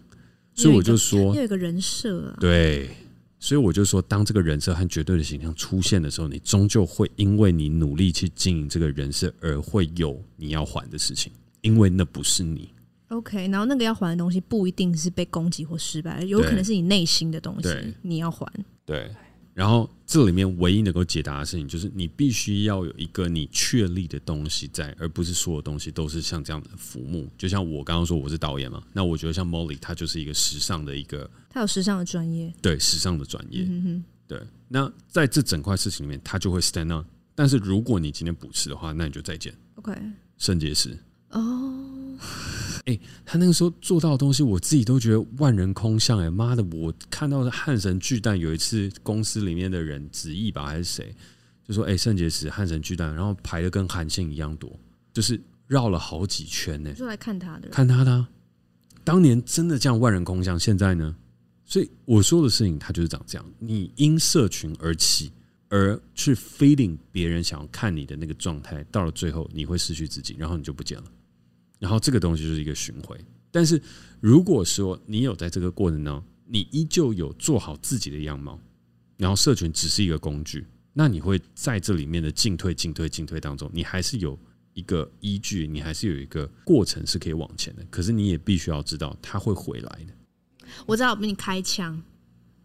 [0.62, 2.90] 所以我就说，有一个人设啊，对，
[3.40, 11.32] 所以我就说，当这个人设和绝对的形象出现的时候，你终究会因为你努力去经营这个人设，而会有你要还的事情，
[11.62, 12.70] 因为那不是你。
[13.08, 17.70] OK，然后那个要还的东西不一定是被攻击或失败，有可能是你内心的东西，
[18.02, 18.46] 你要还。
[18.86, 19.10] 对，
[19.60, 27.28] 然后这里面唯一能够解答的事情，就是你必须要有一个你确立的东西在，而不是所有东西都是像这样的浮木。
[27.38, 34.42] 就像我刚刚说我是导演嘛，那我觉得像 Molly 他就是一个时尚的一个，他有时尚的专业，对，时尚的专业，嗯，对。
[34.70, 37.06] 那在这整块事情里面，他就会 stand up。
[37.36, 39.54] 但是如果你今天不吃的话，那你就再见。
[39.76, 39.94] OK，
[40.38, 40.98] 肾结石。
[41.32, 42.18] 哦。
[42.90, 46.18] 哎、欸，他那个时候做到的东西，我自己都觉得万人空巷。
[46.18, 51.16] 哎，妈的，我看到的汉神巨蛋有一次，公司里面的人子毅吧还是谁，
[51.64, 54.72] 就说：“哎、欸，圣结石汉神巨蛋，然后排的跟韩信一样多，
[55.14, 58.26] 就是绕了好几圈呢。”就来看他的，看他的。
[59.04, 61.16] 当年真的这样万人空巷，现在呢？
[61.66, 63.46] 所以我说的事情，他就是长这样。
[63.60, 65.32] 你因社群而起，
[65.68, 71.04] 而去 feeding 别人想要看你的那个状态，到了最后，你会失去自己，然后你就不见了。
[71.80, 73.18] 然后这个东西就是一个循环，
[73.50, 73.82] 但是
[74.20, 78.60] 如果说你有在这个过程当中，你依旧有做好自己的样貌，
[79.18, 84.38] 然后社群只是一个工具，那你会在这里面的进退、进退、进退当中，你还是有
[84.74, 87.86] 一个依据，你还是有一个过程是可以往前的。
[87.90, 90.14] 可是你也必须要知道，它会回来的。
[90.86, 92.02] 我知道我给你开枪，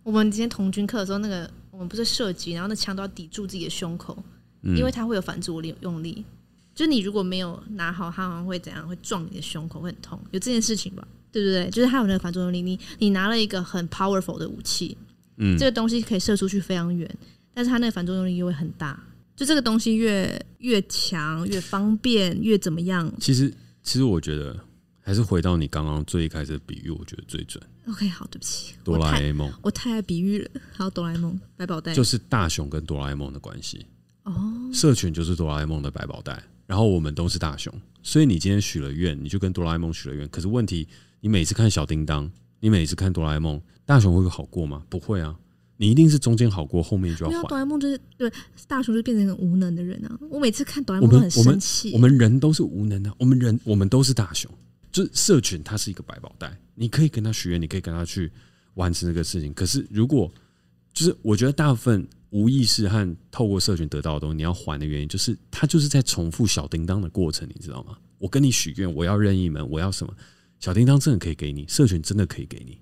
[0.03, 4.23] 我们今天同军课的时候，那个我们不是射击，然后那枪都要抵住自己的胸口，
[4.63, 6.25] 嗯、因为它会有反作用力。
[6.75, 8.87] 就你如果没有拿好，它好像会怎样？
[8.89, 10.21] 会撞你的胸口，会很痛。
[10.33, 11.07] 有这件事情吧？
[11.31, 11.71] 对不对？
[11.71, 12.61] 就是它有那个反作用力。
[12.63, 14.97] 你你拿了一个很 powerful 的武器，
[15.37, 17.09] 嗯，这个东西可以射出去非常远，
[17.53, 19.01] 但是它那个反作用力又会很大。
[19.37, 23.13] 就这个东西越越强，越方便，越怎么样？
[23.21, 23.53] 其实，
[23.83, 24.57] 其实我觉得
[25.01, 27.61] 还是回到你刚刚最一开始的比喻，我觉得最准。
[27.89, 30.49] OK，好，对不起，哆啦 A 梦，我太爱比喻了。
[30.73, 33.85] 还有哆啦 A 梦百宝袋，就是大雄跟哆啦 A 梦的关系。
[34.23, 36.43] 哦，社群就是哆啦 A 梦的百宝袋。
[36.67, 40.29] 然后我们都是大雄，所以你今天许了愿，你就跟哆啦 A 梦许了愿。
[40.29, 40.89] 可是问题，
[41.21, 44.83] 你每次看小叮当，你每次看哆啦 A 梦，大雄会好过吗？
[44.89, 45.37] 不会啊，
[45.77, 47.49] 你一定是中间好过，后面就要还。
[47.49, 48.33] 哆啦 A 梦就是对
[48.67, 50.19] 大雄就变成很无能的人啊！
[50.31, 51.93] 我每次看哆啦 A 梦都很生气。
[51.93, 54.51] 我们我们人都是无能的，我们人我们都是大雄，
[54.91, 58.33] 就是社群它是一个百宝袋，你可以跟他许愿，你可以跟他去
[58.75, 59.53] 完成这个事情。
[59.53, 60.33] 可是如果
[60.93, 62.07] 就是我觉得大部分。
[62.35, 67.97] 无意识和透过社群得到的东西，你要还的原因就是，它就是在重复小叮当的过程，你知道吗？
[68.19, 70.13] 我跟你许愿，我要任意门，我要什么？
[70.59, 72.81] 小叮当真的可以给你，社群真的可以给你。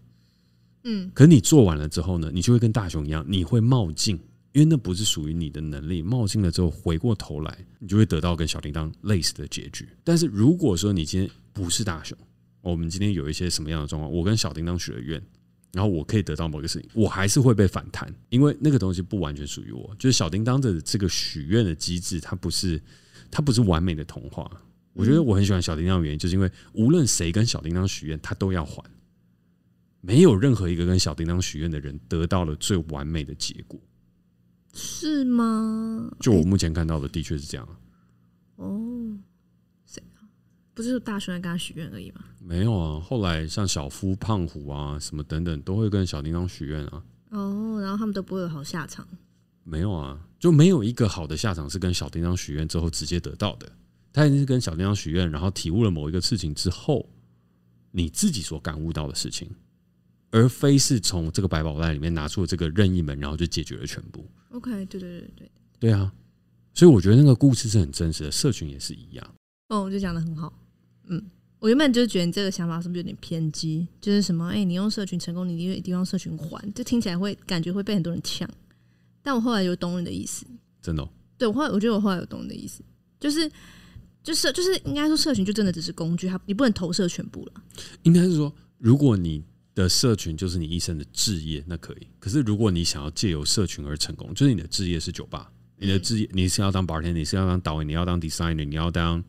[0.85, 4.17] 嗯，可是你做完了之后呢，你就会跟大雄一样，你会冒进，
[4.53, 6.01] 因为那不是属于你的能力。
[6.01, 9.87] 冒进了之后，回过头来，你就会得到跟小叮当类似的结局。
[10.03, 12.17] 但是如果说你今天不是大雄，
[12.63, 15.23] 我们今天有一些什么样的状况，我跟小叮当许了愿。
[15.73, 19.95] 然后我可以得到某个事情，我还是会被反弹，因为那个东西不完全属于我。
[19.99, 22.81] 就是小叮当的这个许愿的机制，它不是，
[23.31, 24.51] 它不是完美的童话。
[24.93, 28.85] 我觉得我很喜欢小叮当的原因，就是因为无论谁跟小叮当许愿，他都要还。
[30.03, 33.81] 没有任何一个跟小叮当许愿的人得到了最完美的结果，
[34.75, 36.11] 是吗？
[36.21, 37.65] 就我目前看到的，的确是这样。
[37.67, 37.71] 哦。
[40.89, 42.25] 不是大雄来跟他许愿而已吗？
[42.41, 47.03] 没有啊，后来像小夫、胖虎啊，什么等等，都会跟小叮当许愿啊。
[47.31, 49.07] 哦，然后他们都不会有好下场。
[49.65, 53.71] 没有啊，就没有一个好的下场是跟小叮当许愿之后直接得到的。
[54.13, 57.09] 他一定是跟小叮当许愿，然后体悟了某一个事情之后，
[57.91, 59.49] 你自己所感悟到的事情，
[60.31, 64.29] 而非是从这个百宝袋里面拿出了这个任意门，然后就解决了全部。
[64.51, 66.13] OK，对对对对对，啊。
[66.75, 69.35] 所以我觉得那个故事是很真实的，社群也是一样。
[69.69, 70.53] 哦，我就讲的很好。
[71.13, 71.23] 嗯，
[71.59, 73.87] 我原本就觉得你这个想法是不是有点偏激？
[74.01, 78.49] 就是什么，哎、欸，你用社群成功，你一定要用社群还，就听起来会感觉会被很多人呛。
[79.23, 80.45] 但我后来有懂你的意思，
[80.81, 81.09] 真的、哦。
[81.39, 82.83] 对，我后来我觉得我后来有懂你的意思，
[83.21, 83.51] 就是
[84.23, 87.53] 就是就是应该说社群就真的只是工具，它你不能投射全部了。
[88.03, 89.45] 应该是说，如果你
[89.75, 92.07] 的社群就是你一生的置业，那可以。
[92.19, 99.23] 可是如果你想要借由社群而成功，就是你的置业是酒吧，你的置业你是要当 bartender，你是要当导演，你要当 designer，你要当。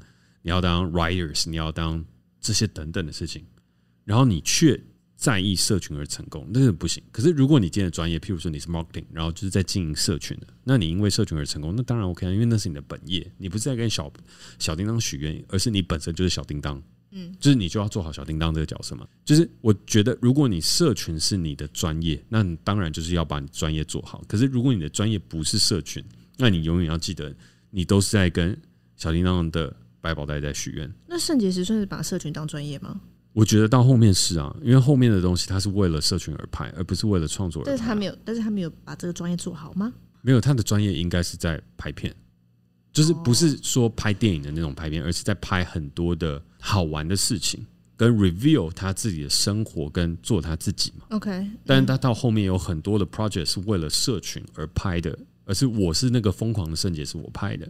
[0.43, 2.05] 你要当 writers，你要当
[2.39, 3.43] 这些等等的事情，
[4.03, 4.79] 然后你却
[5.15, 7.01] 在意社群而成功，那是不行。
[7.09, 14.11] 可是如果你今天的专业，譬如说你是 marketing，然后就是在经营社群的，那你因为社群而成功，那当然 OK 啊，因为那是你的本业，你不是在跟小
[14.59, 19.07] 小叮当许愿，而是你本身就是小叮当，嗯，就是你就要做好小叮当这个角色嘛。
[19.23, 24.21] 就是我觉得，如果你社群是你的专业，那你当然就是要把你专业做好。
[24.27, 26.03] 可是如果你的专业不是社群，
[26.35, 27.33] 那你永远要记得，
[27.69, 28.59] 你都是在跟
[28.97, 29.73] 小叮当的。
[30.03, 32.99] 百宝袋在许愿，那圣洁石算是把社群当专业吗？
[33.31, 37.71] 我觉得到后面是啊，因为后面的东西它是为了社群而拍，而不是为了创作而拍。
[37.71, 39.93] 但是他没有，但是他没有把这个专业做好吗？
[40.21, 42.13] 没有，他的专业应该是在拍片，
[42.91, 51.05] 就是不是说拍电影的那种拍片，而是在拍很多的好玩的事情，跟 reveal 他自己的生活，跟做他自己嘛。
[51.11, 57.65] OK，但是他到后面有很多的 project 是为了社群而拍的，而是我是那个疯狂的圣洁，是我拍的。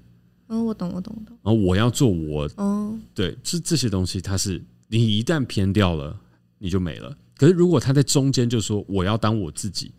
[0.53, 1.37] 哦，我懂，我懂，我懂。
[1.41, 6.15] 然后我要做我，哦，对，是这些东西，它是你一旦偏掉了，
[6.59, 7.17] 你就没了。
[7.35, 9.91] 可是如果他在中间就说我要当我自己，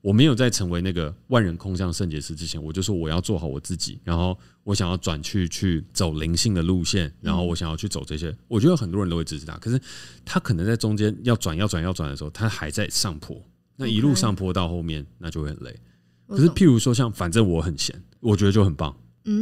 [0.00, 4.00] 我没有在成为那个万人空巷圣洁师之前，我就说我要做好我自己。
[4.02, 9.56] 然后我想要转去去走灵性的路线，然后我想要去走这些，我觉得很多人都会支持他。
[9.58, 9.80] 可是
[10.24, 13.40] 他可能在中间要转要转要转的时候，他还在上坡，
[13.76, 15.74] 那一路上坡到后面，那就会很累。
[16.26, 18.94] 可是譬如说像反正我很闲，我觉得就很棒。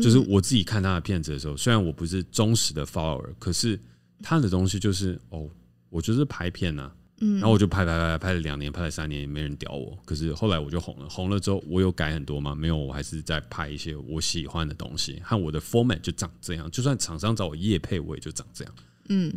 [0.03, 3.79] 就是我自己看他的片子的时候，虽然我不是忠实的 follower，可是
[4.23, 5.49] 他的东西就是哦，
[5.89, 12.55] 我就是拍片呐，嗯，然后我就拍拍拍拍了两年，拍了三年也没人屌我，可是后来我就红了，红了之后我有改很多吗？
[12.55, 18.75] 没有，我还是在拍一些我喜欢的东西，和我的 format 就长这样，就算厂商找我夜配，我也就长这样，
[19.09, 19.33] 嗯，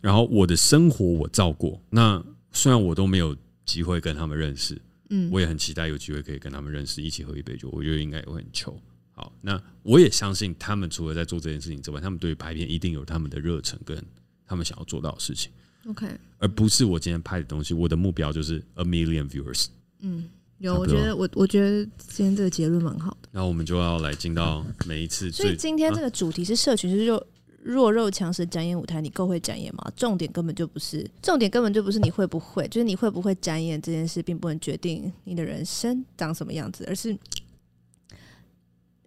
[0.00, 4.80] 然后我的生活我照过，那虽然我都没有机会跟他们认识，
[5.10, 8.74] 嗯，我也很期待有机会可以跟他们认识，一起喝一杯酒，我觉得应该也会很糗。
[9.14, 13.96] 好，那我也相信他们除了在做这件事情之外，他们对于拍片一定有他们的热忱跟
[14.44, 15.50] 他们想要做到的事情。
[15.86, 16.06] OK，
[16.38, 19.66] 而不是我今天拍的东西，我的目标就是 a million viewers。
[20.00, 23.28] 嗯，有，我觉得我我觉得今天这个结论蛮好的。
[23.30, 25.30] 那我们就要来进到每一次。
[25.30, 27.26] 所以今天这个主题是社群是弱
[27.62, 29.92] 弱肉强食展演舞台，你够会展演吗？
[29.94, 37.16] 重点根本就不是，重点根本就不是你会不会，就是你会不会展演这件事，并不能决定你的人生长什么样子，而是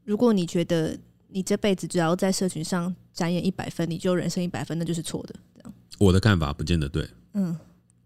[0.07, 0.97] 如果你觉得
[1.27, 5.35] 你这辈子只要在社群上展演一百分，你就人生一百分，那就是错的。
[5.53, 7.07] 这样，我的看法不见得对。
[7.33, 7.55] 嗯。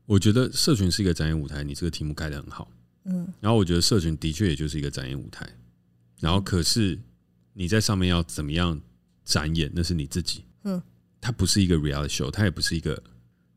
[0.08, 2.70] 我觉得社群是一个展演舞台，你这个题目开得很好，
[3.06, 5.48] 嗯，然后我觉得社群的确也就是一个展演舞台，
[6.20, 7.00] 然后可是
[7.54, 8.82] 你在上面要怎么样
[9.24, 10.82] 展演，那是你自己，嗯，
[11.22, 12.96] 它不是一个 reality show，它也不是一个，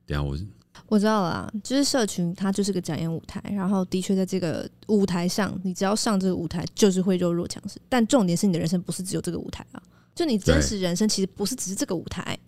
[0.07, 0.39] 等下我
[0.87, 9.83] 我知道了啊，就是社群它就是个展演舞台，然后的确在这个舞台上，你只要上这个舞台就是会弱肉强食，但重点是你的人生不是只有这个舞台啊，
[10.15, 12.39] 就你真实人生其实不是只是这个舞台，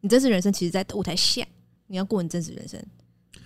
[0.00, 1.46] 你真实人生其实在舞台下，
[1.86, 2.82] 你要过你真实人生。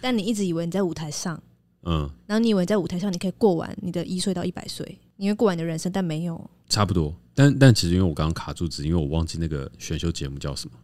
[0.01, 1.43] 但你一直以为你在舞台上，
[1.83, 7.15] 嗯，然后你以为在舞台上你可以过完你的一岁到一百岁，你会过完你的人生，但没有，差不多。
[7.35, 10.77] 但但其实因为我刚刚卡住，只因为我忘记那个选秀节目叫什么？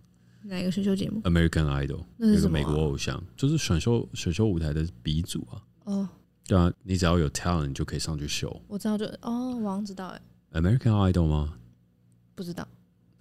[0.50, 2.36] 哪个选秀节目？American Idol，那是啊？
[2.36, 5.62] 那个美国偶像，就是选秀选秀舞台的鼻祖啊。
[5.84, 6.08] 哦，
[6.46, 8.60] 对啊，你只要有 talent，你就可以上去秀。
[8.68, 10.20] 我知道就，就哦，我好像知道哎
[10.52, 11.54] ，American Idol 吗？
[12.34, 12.66] 不知道。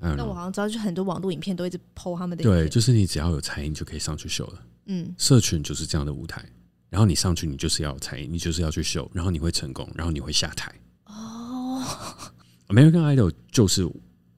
[0.01, 2.43] 那我好像知道，就很多网络影片都一直 po 他们的。
[2.43, 4.63] 对，就是你只要有才艺，就可以上去秀了。
[4.85, 6.43] 嗯，社群就是这样的舞台，
[6.89, 10.73] 然后你上去，你就是要有才艺，你就是要去秀，然后你会成功，然后你会下台。
[11.03, 11.83] 哦
[12.69, 13.85] ，American Idol 就是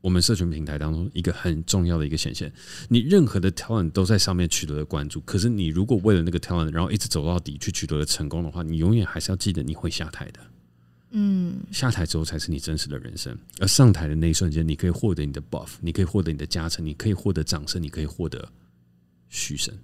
[0.01, 2.51] 我们社群平台当中一个很重要的一个显现。
[2.89, 10.39] 你任何的 talent 都在上面取得了关注，可是你如果为了那个 talent，然后一直走到底去取得了成功的话，你永远还是要记得你会下台的。
[11.11, 18.49] 嗯，下台之后才是你真实的人生，而上台的那一瞬间，你可以获得你的 buff，你可以获得你的加成，你可以获得掌声，你可以获得
[19.27, 19.77] 嘘声。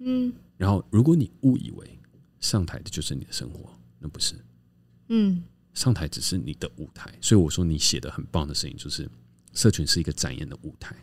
[0.00, 1.98] 嗯，然后如果你误以为
[2.38, 4.34] 上台的就是你的生活，那不是。
[5.08, 9.08] 嗯，上台只是你的舞台，所以我说你写的很棒的事情就是，
[9.52, 10.94] 社群是一个展演的舞台，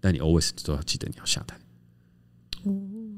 [0.00, 1.58] 但你 always 都要记得你要下台。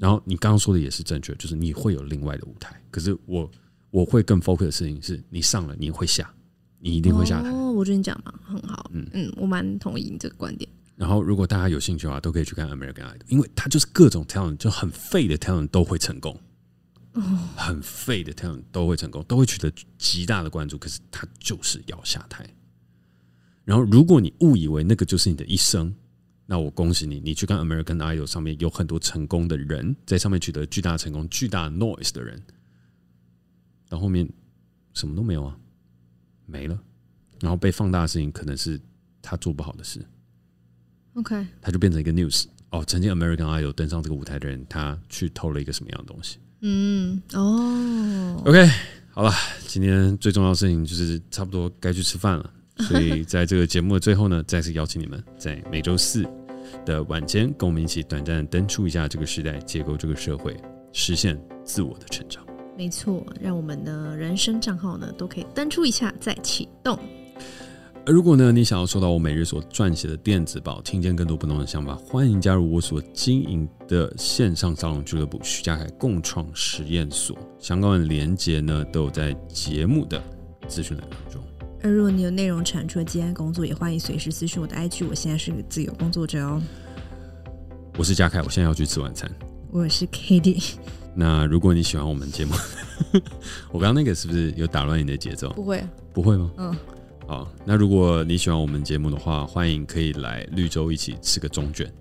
[0.00, 2.82] 然后你刚刚说的也是正确，就是你会有另外的舞台。
[2.90, 3.50] 可是我
[3.90, 6.32] 我会更 focus 的事情是，你上了你会下，
[6.78, 7.50] 你一定会下台。
[7.50, 10.68] 哦，我觉得你讲的很好，嗯嗯，我蛮同意你这个观点。
[10.96, 16.40] 然后，如果大家有兴趣的话，都可以去看 American Idol，因为他就是各种 talent，就很废的 talent 都会成功，
[17.56, 20.78] 很废的 talent 都会成功，都会取得极大的关注。
[20.78, 22.48] 可是他就是要下台。
[23.64, 25.94] 然后，如果你误以为那个就是你的一生，
[26.46, 32.42] 那我恭喜你，你去看 American Idol 上面有很多成功的人，在上面取得巨大成功、巨大 noise 的人，
[33.88, 34.28] 到后面
[34.92, 35.56] 什么都没有啊，
[36.44, 36.78] 没了。
[37.40, 38.78] 然后被放大的事情，可能是
[39.22, 40.04] 他做不好的事。
[41.14, 42.84] OK，他就变成一个 news 哦。
[42.84, 46.38] 曾经 American Idol 登上这个舞台的人，他去偷了一个什么样的东西？
[46.60, 48.68] 嗯，哦，OK，
[49.10, 49.32] 好了，
[49.66, 52.52] 今天最重要的事情就是差不多该去吃饭了。
[52.88, 56.24] 所以在这个节目的最后呢，再次邀请你们在每周四
[56.84, 60.56] 的晚间，跟我们一起短暂的登出一下这个时代，结构这个社会，
[60.92, 62.44] 实现自我的成长。
[62.76, 66.98] 没错，让我们的人生账号呢都可以登出一下再启动。
[68.06, 77.38] 而如果呢，你想要收到我每日所撰写的电子报，听见更多不同的想法，欢迎加入我所经营的线上沙龙俱乐部徐家凯共创实验所。
[77.58, 80.22] 相关的连接呢，都有在节目的
[80.68, 81.06] 资讯栏
[81.84, 81.90] 当中。
[81.90, 85.06] 而如果你有内容产出的接案工作，也欢迎随时私讯我的 IG。
[85.06, 86.60] 我现在是个自由工作者哦。
[87.98, 89.30] 我是嘉凯，我现在要去吃晚餐。
[89.70, 90.74] 我是 Cady。
[91.14, 92.54] 那如果你喜欢我们节目，
[93.70, 95.50] 我刚刚那个是不是有打乱你的节奏？
[95.50, 96.50] 不会，不会吗？
[96.56, 96.76] 嗯。
[97.26, 101.92] 好，那如果你喜欢我们节目的话，欢迎可以来绿洲一起吃个中卷。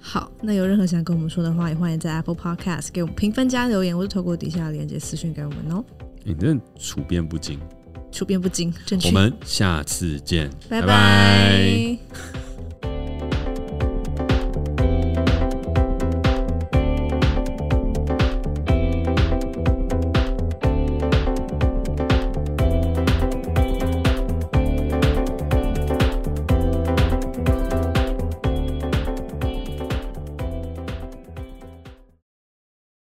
[0.00, 5.84] 好，那有任何想跟我们说的话，也欢迎在 Apple Podcast 给我们评分加留言，或者透过底下的链接私讯给我们哦。
[6.24, 7.58] 你这处变不惊，
[8.12, 9.08] 处变不惊，正确。
[9.08, 10.86] 我们下次见，拜拜。
[10.86, 12.51] 拜拜